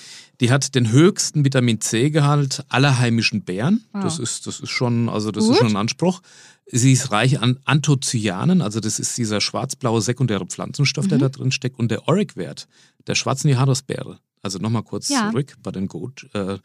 die 0.40 0.50
hat 0.50 0.74
den 0.74 0.90
höchsten 0.90 1.44
Vitamin 1.44 1.80
C-Gehalt 1.80 2.64
aller 2.68 2.98
heimischen 2.98 3.42
Beeren. 3.44 3.84
Wow. 3.92 4.02
Das 4.02 4.18
ist, 4.18 4.46
das 4.46 4.60
ist 4.60 4.70
schon, 4.70 5.08
also 5.08 5.30
das 5.30 5.44
Gut. 5.44 5.52
ist 5.54 5.58
schon 5.60 5.68
ein 5.70 5.76
Anspruch. 5.76 6.20
Sie 6.66 6.92
ist 6.92 7.12
reich 7.12 7.40
an 7.40 7.58
Anthocyanen, 7.64 8.60
also 8.62 8.80
das 8.80 8.98
ist 8.98 9.16
dieser 9.16 9.40
schwarz-blaue 9.40 10.00
sekundäre 10.02 10.46
Pflanzenstoff, 10.46 11.06
der 11.08 11.18
Mhm. 11.18 11.22
da 11.22 11.28
drin 11.28 11.52
steckt. 11.52 11.78
Und 11.78 11.90
der 11.90 12.08
OREC-Wert 12.08 12.66
der 13.06 13.14
schwarzen 13.14 13.48
Johannisbeere, 13.48 14.18
also 14.42 14.58
nochmal 14.58 14.82
kurz 14.82 15.08
Ja. 15.08 15.30
zurück 15.30 15.56
bei 15.62 15.70
den 15.70 15.86
Goat, 15.88 16.26
äh, 16.34 16.58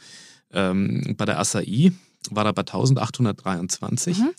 ähm, 0.51 1.13
bei 1.17 1.25
der 1.25 1.39
Acai 1.39 1.91
war 2.31 2.45
er 2.45 2.53
bei 2.53 2.61
1823. 2.61 4.19
Mhm. 4.19 4.29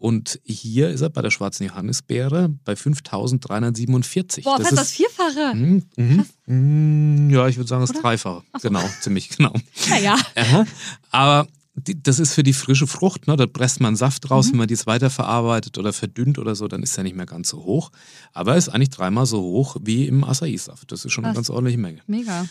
Und 0.00 0.38
hier 0.44 0.90
ist 0.90 1.00
er 1.00 1.10
bei 1.10 1.22
der 1.22 1.30
schwarzen 1.30 1.66
Johannisbeere 1.66 2.50
bei 2.64 2.76
5347. 2.76 4.44
Boah, 4.44 4.58
das 4.58 4.70
ist, 4.70 4.92
Vierfache. 4.92 5.54
Mhm, 5.56 5.82
mhm, 5.96 6.24
mhm, 6.46 7.30
ja, 7.30 7.48
ich 7.48 7.56
würde 7.56 7.68
sagen, 7.68 7.80
das 7.80 7.90
Oder? 7.90 8.00
Dreifache. 8.02 8.42
Genau, 8.62 8.82
ziemlich 9.00 9.28
genau. 9.30 9.52
Naja. 9.88 10.16
Aha. 10.36 10.66
Aber 11.10 11.48
die, 11.74 12.00
das 12.00 12.18
ist 12.20 12.34
für 12.34 12.42
die 12.44 12.52
frische 12.52 12.86
Frucht, 12.86 13.26
ne? 13.26 13.36
da 13.36 13.46
presst 13.46 13.80
man 13.80 13.96
Saft 13.96 14.30
raus, 14.30 14.46
Mhm. 14.46 14.50
wenn 14.52 14.58
man 14.58 14.68
dies 14.68 14.86
weiterverarbeitet 14.86 15.78
oder 15.78 15.92
verdünnt 15.92 16.38
oder 16.38 16.54
so, 16.54 16.68
dann 16.68 16.82
ist 16.84 16.96
er 16.96 17.02
nicht 17.04 17.16
mehr 17.16 17.26
ganz 17.26 17.48
so 17.48 17.64
hoch. 17.64 17.90
Aber 18.32 18.52
er 18.52 18.58
ist 18.58 18.68
eigentlich 18.68 18.90
dreimal 18.90 19.26
so 19.26 19.40
hoch 19.40 19.76
wie 19.82 20.06
im 20.06 20.22
Acai-Saft. 20.24 20.92
Das 20.92 21.04
ist 21.04 21.12
schon 21.12 21.24
eine 21.24 21.34
Krass. 21.34 21.48
ganz 21.48 21.50
ordentliche 21.50 21.78
Menge. 21.78 22.00
Mega. 22.06 22.46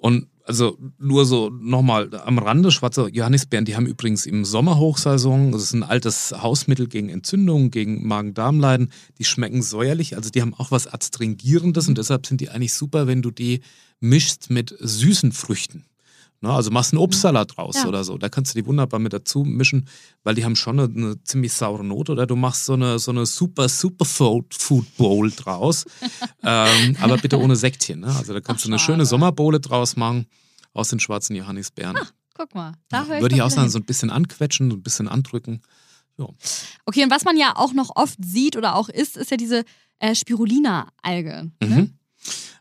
Und 0.00 0.28
also 0.44 0.78
nur 0.98 1.26
so 1.26 1.50
nochmal 1.50 2.10
am 2.24 2.38
Rande, 2.38 2.72
schwarze 2.72 3.08
Johannisbeeren, 3.08 3.66
die 3.66 3.76
haben 3.76 3.86
übrigens 3.86 4.26
im 4.26 4.44
Sommer 4.44 4.78
Hochsaison, 4.78 5.52
das 5.52 5.62
ist 5.62 5.74
ein 5.74 5.82
altes 5.82 6.32
Hausmittel 6.32 6.88
gegen 6.88 7.10
Entzündungen, 7.10 7.70
gegen 7.70 8.08
Magen-Darm-Leiden, 8.08 8.90
die 9.18 9.24
schmecken 9.24 9.62
säuerlich, 9.62 10.16
also 10.16 10.30
die 10.30 10.40
haben 10.40 10.54
auch 10.54 10.70
was 10.70 10.86
Adstringierendes 10.86 11.86
und 11.86 11.98
deshalb 11.98 12.26
sind 12.26 12.40
die 12.40 12.48
eigentlich 12.48 12.74
super, 12.74 13.06
wenn 13.06 13.22
du 13.22 13.30
die 13.30 13.60
mischst 14.00 14.50
mit 14.50 14.74
süßen 14.80 15.32
Früchten. 15.32 15.84
Ne, 16.42 16.50
also 16.50 16.70
machst 16.70 16.92
einen 16.94 17.00
Obstsalat 17.00 17.56
draus 17.56 17.76
Ja. 17.76 17.86
oder 17.86 18.02
so. 18.02 18.16
Da 18.16 18.30
kannst 18.30 18.54
du 18.54 18.60
die 18.60 18.66
wunderbar 18.66 18.98
mit 18.98 19.12
dazu 19.12 19.44
mischen, 19.44 19.86
weil 20.24 20.34
die 20.34 20.44
haben 20.44 20.56
schon 20.56 20.80
eine, 20.80 20.92
eine 20.94 21.22
ziemlich 21.24 21.52
saure 21.52 21.84
Note. 21.84 22.12
Oder 22.12 22.26
du 22.26 22.34
machst 22.34 22.64
so 22.64 22.72
eine, 22.72 22.98
so 22.98 23.10
eine 23.10 23.26
super, 23.26 23.68
super 23.68 24.06
Food 24.06 24.96
Bowl 24.96 25.30
draus. 25.30 25.84
ähm, 26.42 26.96
aber 27.00 27.18
bitte 27.18 27.38
ohne 27.38 27.56
Sektchen. 27.56 28.00
Ne? 28.00 28.06
Also 28.06 28.32
da 28.32 28.40
kannst 28.40 28.62
Ach, 28.62 28.66
du 28.66 28.70
eine 28.72 28.78
schade. 28.78 28.92
schöne 28.94 29.06
Sommerbowle 29.06 29.60
draus 29.60 29.96
machen 29.96 30.26
aus 30.72 30.88
den 30.88 30.98
schwarzen 31.00 31.36
Johannisbeeren. 31.36 31.98
Guck 32.34 32.54
mal. 32.54 32.72
Da 32.88 33.02
ich 33.02 33.20
Würde 33.20 33.34
ich 33.34 33.42
auch 33.42 33.50
sagen, 33.50 33.68
so 33.68 33.78
ein 33.78 33.84
bisschen 33.84 34.08
anquetschen, 34.08 34.70
so 34.70 34.76
ein 34.78 34.82
bisschen 34.82 35.08
andrücken. 35.08 35.60
Okay, 36.86 37.04
und 37.04 37.10
was 37.10 37.24
man 37.24 37.36
ja 37.36 37.52
auch 37.56 37.72
noch 37.72 37.90
oft 37.96 38.18
sieht 38.24 38.56
oder 38.56 38.76
auch 38.76 38.88
isst, 38.88 39.16
ist 39.16 39.30
ja 39.30 39.36
diese 39.36 39.64
äh, 39.98 40.14
Spirulina-Alge. 40.14 41.50
Ne? 41.62 41.66
Mhm. 41.66 41.94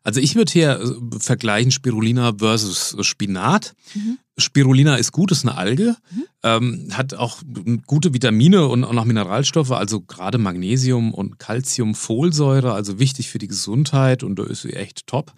Also 0.04 0.22
ich 0.22 0.36
würde 0.36 0.52
hier 0.52 0.80
äh, 0.80 1.20
vergleichen 1.20 1.72
Spirulina 1.72 2.34
versus 2.38 2.96
Spinat. 3.02 3.74
Mhm. 3.94 4.18
Spirulina 4.38 4.96
ist 4.96 5.12
gut, 5.12 5.32
ist 5.32 5.46
eine 5.46 5.58
Alge, 5.58 5.98
ähm, 6.44 6.88
hat 6.94 7.14
auch 7.14 7.42
gute 7.86 8.14
Vitamine 8.14 8.68
und 8.68 8.86
auch 8.86 8.94
noch 8.94 9.06
Mineralstoffe, 9.06 9.72
also 9.72 10.00
gerade 10.02 10.38
Magnesium 10.38 11.14
und 11.14 11.40
Calcium, 11.40 11.94
Folsäure, 11.94 12.74
also 12.74 13.00
wichtig 13.00 13.30
für 13.30 13.38
die 13.38 13.50
Gesundheit 13.50 14.24
und 14.24 14.40
da 14.40 14.44
ist 14.44 14.62
sie 14.62 14.74
echt 14.74 15.08
top. 15.08 15.34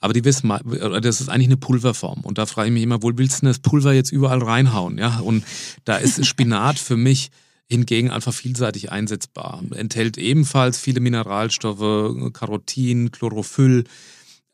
Aber 0.00 0.12
die 0.12 0.24
wissen, 0.24 0.52
das 1.00 1.22
ist 1.22 1.30
eigentlich 1.30 1.48
eine 1.48 1.56
Pulverform. 1.56 2.20
Und 2.24 2.36
da 2.36 2.44
frage 2.44 2.68
ich 2.68 2.74
mich 2.74 2.82
immer, 2.82 3.02
wo 3.02 3.10
willst 3.14 3.40
du 3.40 3.46
das 3.46 3.58
Pulver 3.58 3.94
jetzt 3.94 4.12
überall 4.12 4.42
reinhauen? 4.42 4.98
Ja? 4.98 5.20
Und 5.20 5.44
da 5.86 5.96
ist 5.96 6.26
Spinat 6.26 6.78
für 6.78 6.98
mich 6.98 7.30
hingegen 7.70 8.10
einfach 8.10 8.32
vielseitig 8.34 8.92
einsetzbar. 8.92 9.62
Enthält 9.74 10.18
ebenfalls 10.18 10.78
viele 10.78 11.00
Mineralstoffe, 11.00 12.32
Carotin, 12.32 13.10
Chlorophyll. 13.10 13.84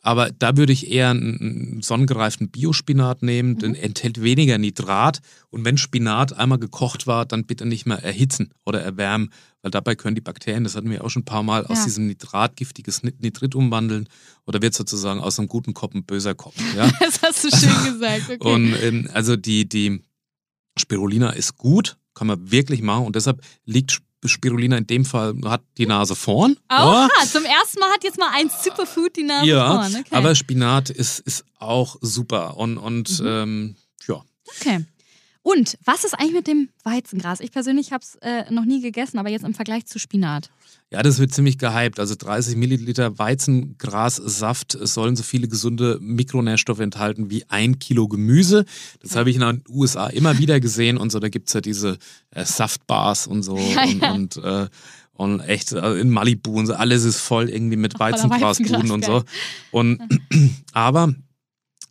Aber 0.02 0.30
da 0.30 0.56
würde 0.56 0.72
ich 0.72 0.90
eher 0.90 1.10
einen 1.10 1.82
sonnengereiften 1.82 2.48
Biospinat 2.48 3.22
nehmen, 3.22 3.58
den 3.58 3.74
enthält 3.74 4.22
weniger 4.22 4.56
Nitrat. 4.56 5.20
Und 5.50 5.66
wenn 5.66 5.76
Spinat 5.76 6.32
einmal 6.38 6.58
gekocht 6.58 7.06
war, 7.06 7.26
dann 7.26 7.44
bitte 7.44 7.66
nicht 7.66 7.84
mehr 7.84 8.02
erhitzen 8.02 8.48
oder 8.64 8.80
erwärmen, 8.80 9.28
weil 9.60 9.70
dabei 9.70 9.96
können 9.96 10.14
die 10.14 10.22
Bakterien, 10.22 10.64
das 10.64 10.74
hatten 10.74 10.88
wir 10.88 11.04
auch 11.04 11.10
schon 11.10 11.20
ein 11.22 11.26
paar 11.26 11.42
Mal, 11.42 11.66
aus 11.66 11.80
Ja. 11.80 11.84
diesem 11.84 12.06
Nitrat 12.06 12.56
giftiges 12.56 13.02
Nit- 13.02 13.20
Nitrit 13.20 13.54
umwandeln 13.54 14.08
oder 14.46 14.62
wird 14.62 14.72
sozusagen 14.72 15.20
aus 15.20 15.38
einem 15.38 15.48
guten 15.48 15.74
Kopf 15.74 15.94
ein 15.94 16.04
böser 16.04 16.34
Kopf. 16.34 16.54
Ja? 16.74 16.90
Das 17.00 17.20
hast 17.20 17.44
du 17.44 17.50
schön 17.50 17.92
gesagt. 17.92 18.30
Okay. 18.30 18.54
Und 18.54 18.74
ähm, 18.82 19.10
also 19.12 19.36
die, 19.36 19.68
die 19.68 20.00
Spirulina 20.80 21.30
ist 21.30 21.56
gut, 21.56 21.96
kann 22.14 22.26
man 22.26 22.50
wirklich 22.50 22.82
machen 22.82 23.06
und 23.06 23.14
deshalb 23.16 23.40
liegt 23.64 23.92
Sp- 23.94 24.04
Spirulina 24.26 24.76
in 24.76 24.86
dem 24.86 25.04
Fall, 25.06 25.34
hat 25.46 25.62
die 25.78 25.86
Nase 25.86 26.14
vorn. 26.14 26.56
Oha, 26.70 27.08
Ja. 27.20 27.26
zum 27.26 27.44
ersten 27.44 27.80
Mal 27.80 27.90
hat 27.90 28.04
jetzt 28.04 28.18
mal 28.18 28.30
ein 28.34 28.50
Superfood 28.50 29.16
die 29.16 29.22
Nase 29.22 29.46
Ja, 29.46 29.74
vorn. 29.88 29.96
Okay. 29.96 30.14
aber 30.14 30.34
Spinat 30.34 30.90
ist, 30.90 31.20
ist 31.20 31.44
auch 31.58 31.96
super 32.02 32.56
und, 32.58 32.76
und 32.76 33.18
Mhm. 33.20 33.26
ähm, 33.26 33.76
ja. 34.08 34.22
okay. 34.58 34.84
Und 35.42 35.78
was 35.86 36.04
ist 36.04 36.12
eigentlich 36.12 36.34
mit 36.34 36.46
dem 36.48 36.68
Weizengras? 36.84 37.40
Ich 37.40 37.50
persönlich 37.50 37.92
habe 37.92 38.04
es 38.04 38.16
äh, 38.16 38.50
noch 38.50 38.66
nie 38.66 38.82
gegessen, 38.82 39.18
aber 39.18 39.30
jetzt 39.30 39.44
im 39.46 39.54
Vergleich 39.54 39.86
zu 39.86 39.98
Spinat. 39.98 40.50
Ja, 40.92 41.04
das 41.04 41.20
wird 41.20 41.32
ziemlich 41.32 41.56
gehypt. 41.56 42.00
Also 42.00 42.16
30 42.18 42.56
Milliliter 42.56 43.16
Weizengrassaft 43.16 44.76
sollen 44.80 45.14
so 45.14 45.22
viele 45.22 45.46
gesunde 45.46 45.98
Mikronährstoffe 46.00 46.80
enthalten 46.80 47.30
wie 47.30 47.48
ein 47.48 47.78
Kilo 47.78 48.08
Gemüse. 48.08 48.64
Das 49.00 49.14
habe 49.14 49.30
ich 49.30 49.36
in 49.36 49.42
den 49.42 49.62
USA 49.68 50.08
immer 50.08 50.38
wieder 50.38 50.58
gesehen 50.58 50.96
und 50.96 51.12
so. 51.12 51.20
Da 51.20 51.28
gibt's 51.28 51.52
ja 51.52 51.60
diese 51.60 51.96
äh, 52.32 52.44
Saftbars 52.44 53.28
und 53.28 53.44
so 53.44 53.56
Ja, 53.58 53.84
und, 53.84 54.02
ja. 54.02 54.12
und, 54.12 54.36
äh, 54.38 54.68
und 55.12 55.40
echt 55.40 55.70
äh, 55.70 55.94
in 55.94 56.10
Malibu 56.10 56.58
und 56.58 56.66
so. 56.66 56.74
Alles 56.74 57.04
ist 57.04 57.20
voll 57.20 57.48
irgendwie 57.48 57.76
mit 57.76 58.00
Weizengrasbuden 58.00 58.90
und 58.90 59.04
so. 59.04 59.22
Und 59.70 60.00
aber 60.72 61.14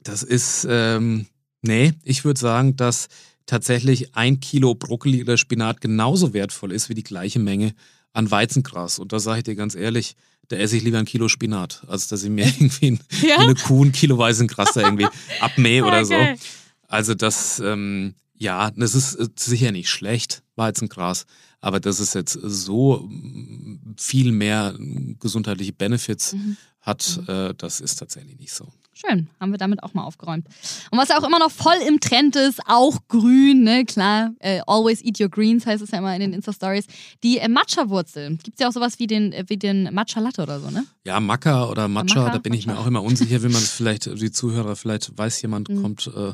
das 0.03 0.24
ist, 0.24 0.68
ähm, 0.70 1.27
nee, 1.62 1.94
ich 2.03 2.25
würde 2.25 2.39
sagen, 2.39 2.75
dass 2.75 3.08
tatsächlich 3.46 4.13
ein 4.15 4.41
Kilo 4.41 4.75
Brokkoli 4.75 5.22
oder 5.22 5.38
Spinat 5.38 5.79
genauso 5.79 6.34
wertvoll 6.34 6.74
ist 6.74 6.89
wie 6.89 6.96
die 6.96 7.03
gleiche 7.03 7.39
Menge 7.39 7.74
an 8.13 8.29
Weizengras. 8.31 8.99
Und 8.99 9.13
da 9.13 9.19
sage 9.19 9.39
ich 9.39 9.43
dir 9.43 9.55
ganz 9.55 9.75
ehrlich, 9.75 10.15
da 10.47 10.55
esse 10.57 10.77
ich 10.77 10.83
lieber 10.83 10.97
ein 10.97 11.05
Kilo 11.05 11.27
Spinat, 11.27 11.83
als 11.87 12.07
dass 12.07 12.23
ich 12.23 12.29
mir 12.29 12.45
irgendwie 12.59 12.91
ein, 12.91 12.99
Ja? 13.21 13.37
eine 13.37 13.55
Kuh 13.55 13.83
ein 13.85 13.91
Kilo 13.91 14.17
Weizengras 14.17 14.73
da 14.73 14.81
irgendwie 14.81 15.07
abmähe 15.39 15.83
oder 15.85 16.01
Okay. 16.01 16.35
so. 16.37 16.45
Also 16.87 17.13
das, 17.13 17.59
ähm, 17.59 18.15
ja, 18.35 18.71
das 18.71 18.95
ist 18.95 19.15
äh, 19.15 19.27
sicher 19.37 19.71
nicht 19.71 19.89
schlecht, 19.89 20.41
Weizengras, 20.55 21.25
aber 21.61 21.79
dass 21.79 21.99
es 21.99 22.13
jetzt 22.13 22.33
so 22.41 23.07
mm, 23.07 23.95
viel 23.97 24.31
mehr 24.31 24.73
mm, 24.77 25.17
gesundheitliche 25.19 25.73
Benefits 25.73 26.33
Mhm. 26.33 26.57
hat, 26.81 27.21
äh, 27.27 27.53
das 27.55 27.79
ist 27.79 27.95
tatsächlich 27.95 28.39
nicht 28.39 28.53
so. 28.53 28.67
Schön, 29.00 29.29
haben 29.39 29.51
wir 29.51 29.58
damit 29.58 29.82
auch 29.84 29.94
mal 29.94 30.03
aufgeräumt. 30.03 30.46
Und 30.91 30.98
was 30.98 31.08
ja 31.08 31.18
auch 31.18 31.24
immer 31.25 31.39
noch 31.39 31.51
voll 31.51 31.77
im 31.88 32.01
Trend 32.01 32.36
ist, 32.36 32.60
auch 32.68 32.98
grün, 33.08 33.63
ne, 33.63 33.86
klar, 33.86 34.32
äh, 34.39 34.60
always 34.68 35.01
eat 35.03 35.22
your 35.22 35.29
greens 35.29 35.65
heißt 35.65 35.82
es 35.82 35.91
ja 35.91 36.00
immer 36.00 36.13
in 36.13 36.20
den 36.20 36.34
Insta-Stories. 36.34 36.86
Die 37.24 37.38
äh, 37.38 37.48
Matcha-Wurzel, 37.48 38.32
gibt 38.44 38.56
es 38.56 38.60
ja 38.60 38.68
auch 38.68 38.74
sowas 38.74 39.00
wie 39.00 39.08
den, 39.08 39.32
äh, 39.32 39.46
wie 39.48 39.56
den 39.56 39.84
Matcha-Latte 39.94 40.44
oder 40.44 40.60
so, 40.60 40.70
ne? 40.70 40.86
Ja, 41.06 41.20
Maca 41.22 41.70
oder 41.70 41.88
Matcha, 41.88 42.20
Maca, 42.20 42.32
da 42.34 42.38
bin 42.39 42.51
ich 42.53 42.65
mir 42.68 42.74
Matcha. 42.74 42.84
auch 42.84 42.88
immer 42.88 43.01
unsicher, 43.03 43.39
wie 43.41 43.48
man 43.48 43.53
das 43.62 43.72
vielleicht, 43.72 44.06
die 44.22 44.32
Zuhörer, 44.32 44.75
vielleicht 44.75 45.18
weiß 45.18 45.41
jemand, 45.44 45.70
Mhm. 45.70 45.82
kommt 45.82 46.08
äh, 46.13 46.34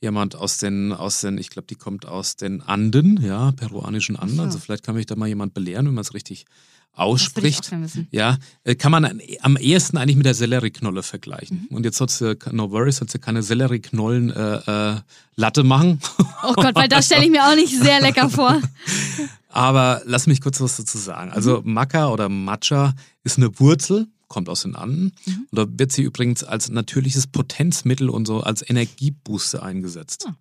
jemand 0.00 0.34
aus 0.34 0.58
den, 0.58 0.92
aus 0.92 1.20
den, 1.20 1.38
ich 1.38 1.50
glaube, 1.50 1.66
die 1.68 1.76
kommt 1.76 2.06
aus 2.06 2.34
den 2.34 2.60
Anden, 2.60 3.22
ja, 3.22 3.52
peruanischen 3.52 4.16
Anden. 4.16 4.34
so. 4.36 4.42
Also 4.42 4.58
vielleicht 4.58 4.84
kann 4.84 4.96
mich 4.96 5.06
da 5.06 5.14
mal 5.14 5.28
jemand 5.28 5.54
belehren, 5.54 5.86
wenn 5.86 5.94
man 5.94 6.02
es 6.02 6.12
richtig 6.14 6.46
Ausspricht. 6.92 7.70
Ja, 8.10 8.36
äh, 8.64 8.74
kann 8.74 8.92
man 8.92 9.04
an- 9.04 9.20
am 9.40 9.56
ehesten 9.56 9.96
eigentlich 9.96 10.16
mit 10.16 10.26
der 10.26 10.34
Sellerieknolle 10.34 11.02
vergleichen. 11.02 11.66
Mhm. 11.70 11.76
Und 11.76 11.84
jetzt 11.84 12.00
hat 12.00 12.10
sie, 12.10 12.36
no 12.52 12.70
worries, 12.70 13.00
hat 13.00 13.10
sie 13.10 13.18
keine 13.18 13.42
Sellerieknollen 13.42 14.30
äh, 14.30 14.56
äh, 14.96 15.00
Latte 15.36 15.62
machen. 15.64 16.00
Oh 16.46 16.52
Gott, 16.54 16.74
weil 16.74 16.88
das 16.88 17.06
stelle 17.06 17.24
ich 17.24 17.30
mir 17.30 17.44
auch 17.48 17.54
nicht 17.54 17.74
sehr 17.80 18.00
lecker 18.00 18.28
vor. 18.28 18.60
Aber 19.48 20.02
lass 20.04 20.26
mich 20.26 20.40
kurz 20.40 20.60
was 20.60 20.76
dazu 20.76 20.98
sagen. 20.98 21.30
Also 21.32 21.62
Mhm. 21.62 21.72
Maca 21.72 22.08
oder 22.08 22.28
Matcha 22.28 22.94
ist 23.24 23.36
eine 23.38 23.58
Wurzel, 23.58 24.06
kommt 24.28 24.48
aus 24.48 24.62
den 24.62 24.76
Anden. 24.76 25.12
Mhm. 25.26 25.46
Und 25.50 25.58
da 25.58 25.66
wird 25.68 25.92
sie 25.92 26.02
übrigens 26.02 26.44
als 26.44 26.68
natürliches 26.68 27.26
Potenzmittel 27.26 28.10
und 28.10 28.26
so 28.26 28.40
als 28.42 28.68
Energiebooster 28.68 29.62
eingesetzt. 29.62 30.26
Ah. 30.28 30.36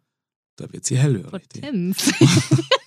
Da 0.58 0.72
wird 0.74 0.86
sie 0.86 0.98
hellhörig. 0.98 1.32
Potenz. 1.32 2.12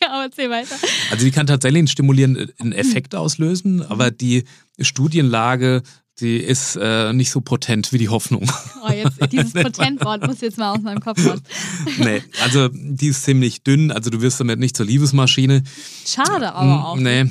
ja, 0.00 0.10
aber 0.10 0.24
erzähl 0.24 0.50
weiter. 0.50 0.74
Also 1.10 1.24
die 1.24 1.30
kann 1.30 1.46
tatsächlich 1.46 1.78
einen 1.80 1.88
stimulierenden 1.88 2.52
Mhm. 2.60 2.72
Effekt 2.72 3.14
auslösen, 3.14 3.82
aber 3.82 4.10
die 4.10 4.44
Studienlage, 4.80 5.82
die 6.20 6.36
ist 6.36 6.76
äh, 6.80 7.12
nicht 7.12 7.30
so 7.30 7.40
potent 7.40 7.92
wie 7.92 7.98
die 7.98 8.08
Hoffnung. 8.08 8.50
Oh, 8.86 8.92
jetzt, 8.92 9.32
dieses 9.32 9.52
Potentwort 9.62 10.26
muss 10.26 10.40
jetzt 10.40 10.58
mal 10.58 10.72
aus 10.72 10.82
meinem 10.82 11.00
Kopf 11.00 11.24
raus. 11.26 11.40
nee, 11.98 12.22
also 12.42 12.68
die 12.72 13.08
ist 13.08 13.22
ziemlich 13.24 13.62
dünn, 13.62 13.90
also 13.90 14.10
du 14.10 14.20
wirst 14.20 14.38
damit 14.40 14.58
nicht 14.58 14.76
zur 14.76 14.86
Liebesmaschine. 14.86 15.62
Schade 16.06 16.52
aber 16.54 16.88
auch. 16.88 16.96
Mm, 16.96 17.02
Nee. 17.02 17.30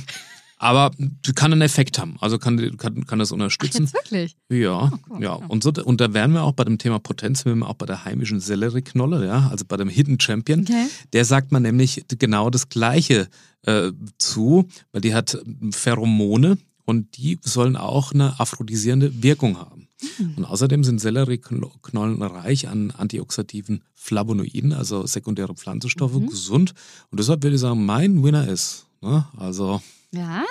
Aber 0.61 0.91
kann 1.33 1.51
einen 1.51 1.63
Effekt 1.63 1.97
haben. 1.97 2.17
Also 2.21 2.37
kann, 2.37 2.77
kann, 2.77 3.07
kann 3.07 3.17
das 3.17 3.31
Ach, 3.31 3.33
unterstützen. 3.33 3.81
jetzt 3.85 3.95
wirklich? 3.95 4.35
Ja, 4.49 4.91
cool, 5.09 5.23
ja. 5.23 5.33
Und, 5.33 5.63
so, 5.63 5.71
und 5.83 5.99
da 5.99 6.13
wären 6.13 6.33
wir 6.33 6.43
auch 6.43 6.51
bei 6.51 6.63
dem 6.63 6.77
Thema 6.77 6.99
Potenz, 6.99 7.45
wären 7.45 7.59
wir 7.59 7.67
auch 7.67 7.73
bei 7.73 7.87
der 7.87 8.05
heimischen 8.05 8.39
Sellerieknolle, 8.39 9.25
ja, 9.25 9.47
also 9.49 9.65
bei 9.67 9.75
dem 9.75 9.89
Hidden 9.89 10.19
Champion. 10.19 10.59
Okay. 10.61 10.85
Der 11.13 11.25
sagt 11.25 11.51
man 11.51 11.63
nämlich 11.63 12.05
genau 12.19 12.51
das 12.51 12.69
Gleiche 12.69 13.27
äh, 13.63 13.91
zu, 14.19 14.67
weil 14.91 15.01
die 15.01 15.15
hat 15.15 15.35
Pheromone 15.71 16.59
und 16.85 17.17
die 17.17 17.39
sollen 17.41 17.75
auch 17.75 18.11
eine 18.13 18.39
aphrodisierende 18.39 19.23
Wirkung 19.23 19.57
haben. 19.57 19.87
Mhm. 20.19 20.33
Und 20.37 20.45
außerdem 20.45 20.83
sind 20.83 21.01
Sellerieknollen 21.01 22.21
reich 22.21 22.67
an 22.67 22.91
antioxidativen 22.91 23.81
Flavonoiden, 23.95 24.73
also 24.73 25.07
sekundäre 25.07 25.55
Pflanzenstoffe, 25.55 26.13
Mhm. 26.13 26.27
gesund. 26.27 26.73
Und 27.09 27.19
deshalb 27.19 27.41
würde 27.41 27.55
ich 27.55 27.61
sagen, 27.61 27.83
mein 27.83 28.23
Winner 28.23 28.47
ist. 28.47 28.85
Ne? 29.01 29.25
Also 29.35 29.81
Ja? 30.13 30.43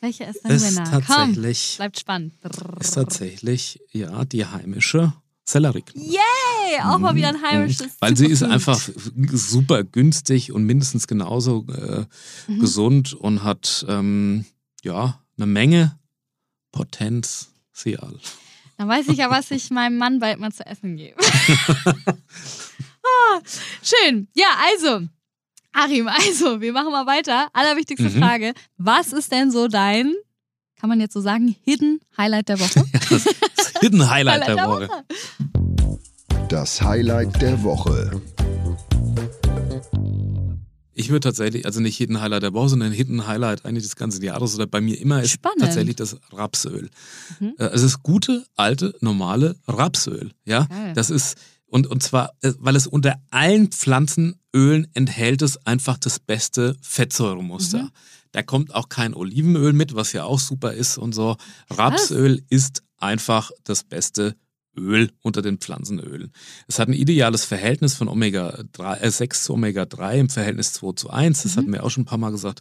Welcher 0.00 0.28
ist 0.28 0.40
dein 0.44 0.52
ist 0.52 0.64
Winner? 0.76 0.84
Komm, 0.90 1.02
tatsächlich, 1.06 1.74
bleibt 1.76 1.98
spannend. 2.00 2.34
ist 2.80 2.92
tatsächlich 2.94 3.80
ja 3.92 4.24
die 4.24 4.44
heimische 4.44 5.12
Sellerieknolle. 5.44 6.06
Yay! 6.06 6.80
Auch 6.82 6.98
mal 6.98 7.14
wieder 7.14 7.28
ein 7.28 7.42
heimisches 7.42 7.86
Mhm. 7.86 7.90
Weil 8.00 8.16
sie 8.16 8.26
ist 8.26 8.42
einfach 8.42 8.80
super 9.32 9.82
günstig 9.84 10.52
und 10.52 10.64
mindestens 10.64 11.06
genauso 11.06 11.66
äh, 11.68 12.04
Mhm. 12.48 12.58
gesund 12.60 13.14
und 13.14 13.42
hat 13.44 13.84
ähm, 13.88 14.44
ja 14.82 15.20
eine 15.36 15.46
Menge 15.46 15.98
Potenzial. 16.72 18.18
Dann 18.76 18.88
weiß 18.88 19.08
ich 19.08 19.18
ja, 19.18 19.30
was 19.30 19.50
ich 19.50 19.70
meinem 19.70 19.96
Mann 19.98 20.18
bald 20.18 20.38
mal 20.38 20.52
zu 20.52 20.66
essen 20.66 20.96
gebe. 20.96 21.16
ah, 21.86 23.40
schön. 23.82 24.28
Ja, 24.34 24.46
also, 24.72 25.06
Arim, 25.74 26.08
also, 26.08 26.60
wir 26.60 26.72
machen 26.72 26.92
mal 26.92 27.06
weiter. 27.06 27.48
Allerwichtigste 27.52 28.08
Mhm. 28.08 28.18
Frage. 28.20 28.54
Was 28.78 29.12
ist 29.12 29.32
denn 29.32 29.50
so 29.50 29.68
dein, 29.68 30.14
kann 30.80 30.88
man 30.88 31.00
jetzt 31.00 31.14
so 31.14 31.20
sagen, 31.20 31.54
Hidden 31.64 32.00
Highlight 32.16 32.48
der 32.48 32.60
Woche? 32.60 32.84
Das 33.56 33.72
Hidden 33.80 34.08
Highlight 34.10 34.46
der 34.46 34.56
Woche. 34.68 34.88
Das 36.48 36.80
Highlight 36.80 37.40
der 37.42 37.62
Woche. 37.62 38.20
Ich 40.96 41.08
würde 41.10 41.20
tatsächlich, 41.20 41.66
also 41.66 41.80
nicht 41.80 41.96
Hidden 41.96 42.20
Highlight 42.20 42.44
der 42.44 42.52
Woche, 42.54 42.68
sondern 42.68 42.92
Hidden 42.92 43.26
Highlight 43.26 43.64
eigentlich 43.64 43.82
des 43.82 43.96
ganzen 43.96 44.22
Jahres 44.22 44.54
oder 44.54 44.66
bei 44.68 44.80
mir 44.80 44.98
immer 45.00 45.22
ist 45.22 45.32
Spannend. 45.32 45.60
tatsächlich 45.60 45.96
das 45.96 46.16
Rapsöl. 46.32 46.88
Mhm. 47.40 47.54
Äh, 47.58 47.64
Es 47.66 47.82
ist 47.82 48.02
gute, 48.04 48.46
alte, 48.54 48.94
normale 49.00 49.56
Rapsöl. 49.66 50.30
Ja, 50.44 50.64
Geil. 50.66 50.92
das 50.94 51.10
ist, 51.10 51.36
und, 51.74 51.88
und 51.88 52.04
zwar, 52.04 52.30
äh, 52.42 52.52
weil 52.60 52.76
es 52.76 52.86
unter 52.86 53.16
allen 53.30 53.72
Pflanzenölen 53.72 54.86
enthält 54.94 55.42
es 55.42 55.56
einfach 55.66 55.98
das 55.98 56.20
beste 56.20 56.76
Fettsäuremuster. 56.82 57.82
Mhm. 57.82 57.90
Da 58.30 58.44
kommt 58.44 58.72
auch 58.72 58.88
kein 58.88 59.12
Olivenöl 59.12 59.72
mit, 59.72 59.96
was 59.96 60.12
ja 60.12 60.22
auch 60.22 60.38
super 60.38 60.72
ist 60.72 60.98
und 60.98 61.16
so. 61.16 61.36
Rapsöl 61.70 62.44
ist 62.48 62.84
einfach 62.98 63.50
das 63.64 63.82
beste 63.82 64.36
Öl 64.76 65.10
unter 65.22 65.42
den 65.42 65.58
Pflanzenölen. 65.58 66.30
Es 66.68 66.78
hat 66.78 66.86
ein 66.86 66.94
ideales 66.94 67.44
Verhältnis 67.44 67.94
von 67.94 68.06
Omega 68.06 68.62
3, 68.70 68.98
äh 68.98 69.10
6 69.10 69.42
zu 69.42 69.54
Omega 69.54 69.84
3 69.84 70.20
im 70.20 70.28
Verhältnis 70.28 70.74
2 70.74 70.92
zu 70.92 71.10
1. 71.10 71.42
Das 71.42 71.56
Mhm. 71.56 71.58
hatten 71.58 71.72
wir 71.72 71.82
auch 71.82 71.90
schon 71.90 72.02
ein 72.02 72.06
paar 72.06 72.18
Mal 72.18 72.30
gesagt. 72.30 72.60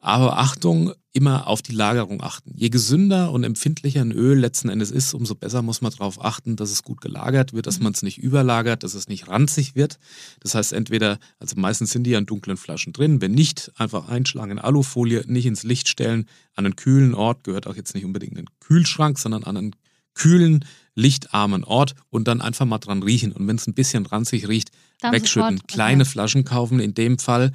Aber 0.00 0.38
Achtung, 0.38 0.92
immer 1.12 1.48
auf 1.48 1.62
die 1.62 1.72
Lagerung 1.72 2.22
achten. 2.22 2.52
Je 2.54 2.68
gesünder 2.68 3.32
und 3.32 3.42
empfindlicher 3.42 4.00
ein 4.00 4.12
Öl 4.12 4.38
letzten 4.38 4.68
Endes 4.68 4.92
ist, 4.92 5.14
umso 5.14 5.34
besser 5.34 5.62
muss 5.62 5.80
man 5.80 5.90
darauf 5.90 6.24
achten, 6.24 6.54
dass 6.54 6.70
es 6.70 6.84
gut 6.84 7.00
gelagert 7.00 7.52
wird, 7.52 7.66
dass 7.66 7.80
man 7.80 7.92
es 7.92 8.02
nicht 8.02 8.18
überlagert, 8.18 8.84
dass 8.84 8.94
es 8.94 9.08
nicht 9.08 9.26
ranzig 9.26 9.74
wird. 9.74 9.98
Das 10.38 10.54
heißt, 10.54 10.72
entweder, 10.72 11.18
also 11.40 11.56
meistens 11.58 11.90
sind 11.90 12.04
die 12.04 12.10
ja 12.10 12.18
in 12.18 12.26
dunklen 12.26 12.56
Flaschen 12.56 12.92
drin, 12.92 13.20
wenn 13.20 13.32
nicht, 13.32 13.72
einfach 13.76 14.08
einschlagen 14.08 14.52
in 14.52 14.58
Alufolie, 14.60 15.24
nicht 15.26 15.46
ins 15.46 15.64
Licht 15.64 15.88
stellen, 15.88 16.26
an 16.54 16.66
einen 16.66 16.76
kühlen 16.76 17.14
Ort, 17.14 17.42
gehört 17.42 17.66
auch 17.66 17.74
jetzt 17.74 17.96
nicht 17.96 18.04
unbedingt 18.04 18.32
in 18.32 18.44
den 18.44 18.50
Kühlschrank, 18.60 19.18
sondern 19.18 19.42
an 19.42 19.56
einen 19.56 19.76
kühlen, 20.14 20.64
lichtarmen 20.94 21.64
Ort 21.64 21.96
und 22.10 22.28
dann 22.28 22.40
einfach 22.40 22.66
mal 22.66 22.78
dran 22.78 23.02
riechen. 23.02 23.32
Und 23.32 23.48
wenn 23.48 23.56
es 23.56 23.66
ein 23.66 23.74
bisschen 23.74 24.06
ranzig 24.06 24.46
riecht, 24.46 24.70
Dann 25.00 25.12
wegschütten. 25.12 25.56
sofort, 25.56 25.68
Kleine 25.68 26.02
okay. 26.02 26.10
Flaschen 26.10 26.44
kaufen, 26.44 26.78
in 26.78 26.94
dem 26.94 27.18
Fall, 27.18 27.52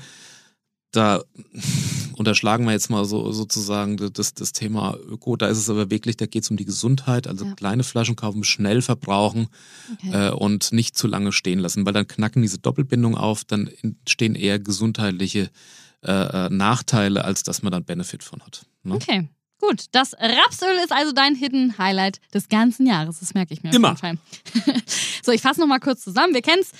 da 0.93 1.23
unterschlagen 2.15 2.65
wir 2.65 2.71
jetzt 2.71 2.89
mal 2.89 3.03
so 3.05 3.31
sozusagen 3.31 3.97
das, 4.13 4.33
das 4.33 4.53
Thema 4.53 4.95
Öko. 4.95 5.35
Da 5.35 5.47
ist 5.47 5.57
es 5.57 5.69
aber 5.69 5.89
wirklich, 5.89 6.17
da 6.17 6.25
geht 6.25 6.43
es 6.43 6.51
um 6.51 6.57
die 6.57 6.65
Gesundheit. 6.65 7.27
Also 7.27 7.45
ja. 7.45 7.53
kleine 7.55 7.83
Flaschen 7.83 8.15
kaufen, 8.15 8.43
schnell 8.43 8.81
verbrauchen 8.81 9.47
okay. 9.93 10.29
äh, 10.29 10.31
und 10.31 10.71
nicht 10.71 10.97
zu 10.97 11.07
lange 11.07 11.31
stehen 11.31 11.59
lassen, 11.59 11.85
weil 11.85 11.93
dann 11.93 12.07
knacken 12.07 12.41
diese 12.41 12.59
Doppelbindungen 12.59 13.17
auf, 13.17 13.43
dann 13.43 13.69
entstehen 13.81 14.35
eher 14.35 14.59
gesundheitliche 14.59 15.49
äh, 16.03 16.11
äh, 16.11 16.49
Nachteile, 16.49 17.25
als 17.25 17.43
dass 17.43 17.63
man 17.63 17.71
dann 17.71 17.83
Benefit 17.83 18.23
von 18.23 18.41
hat. 18.43 18.65
Ne? 18.83 18.95
Okay. 18.95 19.29
Gut, 19.59 19.85
das 19.93 20.13
Rapsöl 20.13 20.75
ist 20.83 20.91
also 20.91 21.13
dein 21.13 21.35
Hidden 21.35 21.77
Highlight 21.77 22.19
des 22.33 22.49
ganzen 22.49 22.85
Jahres. 22.85 23.21
Das 23.21 23.33
merke 23.33 23.53
ich 23.53 23.63
mir. 23.63 23.73
Immer. 23.73 23.95
so, 25.23 25.31
ich 25.31 25.41
fasse 25.41 25.61
nochmal 25.61 25.79
kurz 25.79 26.03
zusammen. 26.03 26.33
Wir 26.33 26.41
kennen 26.41 26.61
es. 26.61 26.71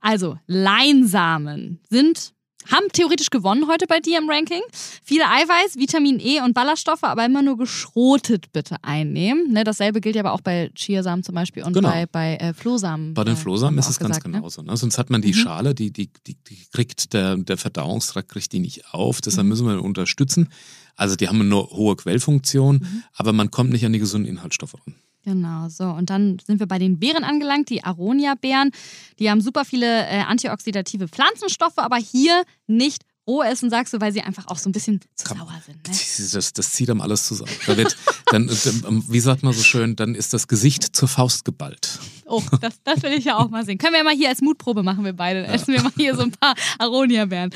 Also, 0.00 0.36
Leinsamen 0.48 1.78
sind 1.88 2.34
haben 2.70 2.86
theoretisch 2.92 3.30
gewonnen 3.30 3.66
heute 3.68 3.86
bei 3.86 4.00
dir 4.00 4.18
im 4.18 4.28
Ranking. 4.28 4.62
Viele 5.02 5.24
Eiweiß, 5.24 5.76
Vitamin 5.76 6.20
E 6.20 6.40
und 6.40 6.54
Ballaststoffe, 6.54 7.04
aber 7.04 7.24
immer 7.24 7.42
nur 7.42 7.56
geschrotet 7.56 8.52
bitte 8.52 8.76
einnehmen. 8.82 9.52
Ne, 9.52 9.64
dasselbe 9.64 10.00
gilt 10.00 10.16
ja 10.16 10.22
aber 10.22 10.32
auch 10.32 10.40
bei 10.40 10.70
Chiasamen 10.74 11.22
zum 11.22 11.34
Beispiel 11.34 11.62
und 11.64 11.72
genau. 11.72 11.90
bei, 11.90 12.06
bei 12.06 12.36
äh, 12.36 12.54
Flohsamen. 12.54 13.14
Bei 13.14 13.24
den 13.24 13.34
äh, 13.34 13.36
Flohsamen 13.36 13.78
ist 13.78 13.88
es 13.88 13.98
ganz 13.98 14.16
gesagt, 14.16 14.26
ne? 14.26 14.38
genauso. 14.38 14.62
Ne? 14.62 14.76
Sonst 14.76 14.98
hat 14.98 15.10
man 15.10 15.22
die 15.22 15.32
mhm. 15.32 15.34
Schale, 15.34 15.74
die, 15.74 15.92
die, 15.92 16.10
die, 16.26 16.36
die, 16.48 16.58
kriegt 16.72 17.12
der, 17.12 17.36
der 17.36 17.56
Verdauungstrakt 17.56 18.28
kriegt 18.28 18.52
die 18.52 18.60
nicht 18.60 18.92
auf. 18.92 19.20
Deshalb 19.20 19.44
mhm. 19.44 19.48
müssen 19.48 19.66
wir 19.66 19.82
unterstützen. 19.82 20.48
Also 20.96 21.16
die 21.16 21.28
haben 21.28 21.40
eine 21.40 21.56
hohe 21.56 21.96
Quellfunktion, 21.96 22.76
mhm. 22.76 23.04
aber 23.14 23.32
man 23.32 23.50
kommt 23.50 23.70
nicht 23.70 23.84
an 23.84 23.92
die 23.92 23.98
gesunden 23.98 24.28
Inhaltsstoffe 24.28 24.74
ran. 24.74 24.94
Genau, 25.24 25.68
so. 25.68 25.84
Und 25.84 26.10
dann 26.10 26.38
sind 26.44 26.58
wir 26.58 26.66
bei 26.66 26.78
den 26.78 26.98
Beeren 26.98 27.22
angelangt, 27.22 27.70
die 27.70 27.84
Aronia-Beeren. 27.84 28.72
Die 29.18 29.30
haben 29.30 29.40
super 29.40 29.64
viele 29.64 30.06
äh, 30.06 30.22
antioxidative 30.22 31.06
Pflanzenstoffe, 31.08 31.78
aber 31.78 31.96
hier 31.96 32.42
nicht 32.66 33.04
roh 33.26 33.42
essen, 33.42 33.70
sagst 33.70 33.94
du, 33.94 34.00
weil 34.00 34.12
sie 34.12 34.22
einfach 34.22 34.48
auch 34.48 34.58
so 34.58 34.68
ein 34.68 34.72
bisschen 34.72 35.00
zu 35.14 35.26
Komm, 35.26 35.38
sauer 35.38 35.62
sind. 35.64 35.76
Ne? 35.76 35.94
Das, 36.32 36.52
das, 36.52 36.72
zieht 36.72 36.88
dann 36.88 37.00
alles 37.00 37.26
zusammen. 37.26 37.52
Da 37.66 37.76
wird, 37.76 37.96
dann, 38.26 38.48
wie 38.48 39.20
sagt 39.20 39.42
man 39.42 39.52
so 39.52 39.62
schön, 39.62 39.94
dann 39.96 40.14
ist 40.14 40.32
das 40.32 40.48
Gesicht 40.48 40.96
zur 40.96 41.08
Faust 41.08 41.44
geballt. 41.44 42.00
Oh, 42.32 42.42
das, 42.62 42.82
das 42.82 43.02
will 43.02 43.12
ich 43.12 43.26
ja 43.26 43.36
auch 43.36 43.50
mal 43.50 43.62
sehen. 43.62 43.76
Können 43.76 43.92
wir 43.92 44.02
mal 44.04 44.14
hier 44.14 44.30
als 44.30 44.40
Mutprobe 44.40 44.82
machen, 44.82 45.04
wir 45.04 45.12
beide. 45.12 45.44
Essen 45.44 45.74
wir 45.74 45.82
mal 45.82 45.92
hier 45.98 46.16
so 46.16 46.22
ein 46.22 46.30
paar 46.30 46.54
Aronia-Beeren. 46.78 47.50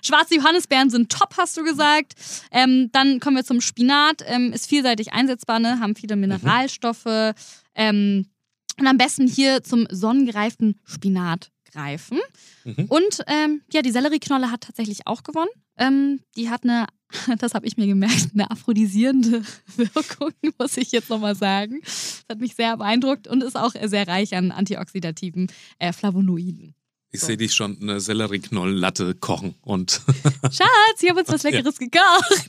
Schwarze 0.00 0.36
Johannisbeeren 0.36 0.88
sind 0.88 1.12
top, 1.12 1.34
hast 1.36 1.54
du 1.58 1.62
gesagt. 1.62 2.14
Ähm, 2.50 2.88
dann 2.92 3.20
kommen 3.20 3.36
wir 3.36 3.44
zum 3.44 3.60
Spinat. 3.60 4.24
Ähm, 4.26 4.54
ist 4.54 4.68
vielseitig 4.68 5.12
einsetzbar, 5.12 5.58
ne? 5.58 5.80
haben 5.80 5.94
viele 5.96 6.16
Mineralstoffe. 6.16 7.04
Mhm. 7.04 7.34
Ähm, 7.74 8.26
und 8.80 8.86
am 8.86 8.96
besten 8.96 9.26
hier 9.26 9.62
zum 9.62 9.86
sonnengereiften 9.90 10.80
Spinat 10.86 11.50
greifen. 11.70 12.18
Mhm. 12.64 12.86
Und 12.88 13.22
ähm, 13.26 13.60
ja, 13.70 13.82
die 13.82 13.90
Sellerieknolle 13.90 14.50
hat 14.50 14.62
tatsächlich 14.62 15.06
auch 15.06 15.24
gewonnen. 15.24 15.50
Ähm, 15.76 16.20
die 16.36 16.48
hat 16.48 16.64
eine, 16.64 16.86
das 17.38 17.54
habe 17.54 17.66
ich 17.66 17.76
mir 17.76 17.86
gemerkt, 17.86 18.28
eine 18.34 18.50
aphrodisierende 18.50 19.42
Wirkung, 19.76 20.32
muss 20.58 20.76
ich 20.76 20.92
jetzt 20.92 21.10
nochmal 21.10 21.34
sagen. 21.34 21.80
Das 21.82 22.24
hat 22.28 22.40
mich 22.40 22.54
sehr 22.54 22.76
beeindruckt 22.76 23.28
und 23.28 23.42
ist 23.42 23.56
auch 23.56 23.72
sehr 23.84 24.08
reich 24.08 24.34
an 24.34 24.50
antioxidativen 24.50 25.50
äh, 25.78 25.92
Flavonoiden. 25.92 26.74
Ich 27.14 27.20
so. 27.20 27.26
sehe 27.26 27.36
dich 27.36 27.54
schon 27.54 27.76
eine 27.82 28.00
Sellerieknollenlatte 28.00 29.14
kochen 29.14 29.54
und. 29.60 30.00
Schatz, 30.44 31.02
ich 31.02 31.10
habe 31.10 31.20
uns 31.20 31.28
was 31.28 31.42
Leckeres 31.42 31.76
ja. 31.78 31.86
gekocht. 31.86 32.48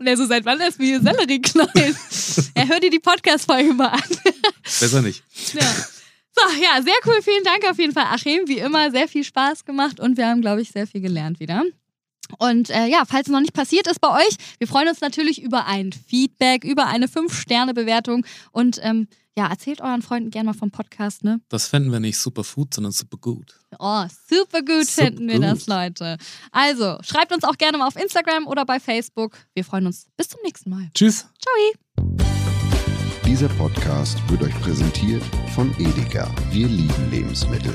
und 0.00 0.06
er 0.06 0.16
so, 0.16 0.24
seit 0.24 0.46
wann 0.46 0.60
essen 0.60 0.80
wir 0.80 1.00
Sellerieknollen? 1.02 1.96
er 2.54 2.68
hört 2.68 2.82
dir 2.82 2.90
die 2.90 3.00
Podcast-Folge 3.00 3.74
mal 3.74 3.88
an. 3.88 4.02
Besser 4.62 5.02
nicht. 5.02 5.22
Ja. 5.52 5.60
So, 6.38 6.62
ja, 6.62 6.82
sehr 6.82 6.94
cool. 7.06 7.20
Vielen 7.22 7.44
Dank 7.44 7.70
auf 7.70 7.78
jeden 7.78 7.92
Fall, 7.92 8.04
Achim. 8.04 8.46
Wie 8.46 8.58
immer, 8.58 8.90
sehr 8.90 9.08
viel 9.08 9.24
Spaß 9.24 9.66
gemacht 9.66 10.00
und 10.00 10.16
wir 10.16 10.26
haben, 10.26 10.40
glaube 10.40 10.62
ich, 10.62 10.70
sehr 10.70 10.86
viel 10.86 11.02
gelernt 11.02 11.38
wieder. 11.38 11.62
Und 12.38 12.70
äh, 12.70 12.86
ja, 12.86 13.04
falls 13.06 13.26
es 13.26 13.32
noch 13.32 13.40
nicht 13.40 13.54
passiert 13.54 13.86
ist 13.86 14.00
bei 14.00 14.10
euch, 14.10 14.36
wir 14.58 14.68
freuen 14.68 14.88
uns 14.88 15.00
natürlich 15.00 15.42
über 15.42 15.66
ein 15.66 15.92
Feedback, 15.92 16.64
über 16.64 16.86
eine 16.86 17.06
5-Sterne-Bewertung 17.06 18.26
und 18.52 18.80
ähm, 18.82 19.08
ja, 19.38 19.48
erzählt 19.48 19.82
euren 19.82 20.00
Freunden 20.00 20.30
gerne 20.30 20.46
mal 20.46 20.54
vom 20.54 20.70
Podcast, 20.70 21.22
ne? 21.22 21.40
Das 21.50 21.68
fänden 21.68 21.92
wir 21.92 22.00
nicht 22.00 22.18
super 22.18 22.42
food, 22.42 22.72
sondern 22.72 22.92
super 22.92 23.18
gut. 23.18 23.54
Oh, 23.78 24.04
super 24.28 24.62
gut 24.62 24.86
super 24.86 25.08
finden 25.08 25.28
wir 25.28 25.38
das, 25.40 25.66
Leute. 25.66 26.16
Also, 26.52 26.98
schreibt 27.02 27.34
uns 27.34 27.44
auch 27.44 27.58
gerne 27.58 27.76
mal 27.76 27.86
auf 27.86 27.96
Instagram 27.96 28.46
oder 28.46 28.64
bei 28.64 28.80
Facebook. 28.80 29.36
Wir 29.54 29.64
freuen 29.64 29.86
uns. 29.86 30.06
Bis 30.16 30.30
zum 30.30 30.40
nächsten 30.42 30.70
Mal. 30.70 30.88
Tschüss. 30.94 31.26
Ciao. 31.38 32.06
Dieser 33.26 33.48
Podcast 33.50 34.16
wird 34.30 34.42
euch 34.42 34.60
präsentiert 34.60 35.22
von 35.54 35.74
Edeka. 35.78 36.34
Wir 36.50 36.68
lieben 36.68 37.10
Lebensmittel. 37.10 37.74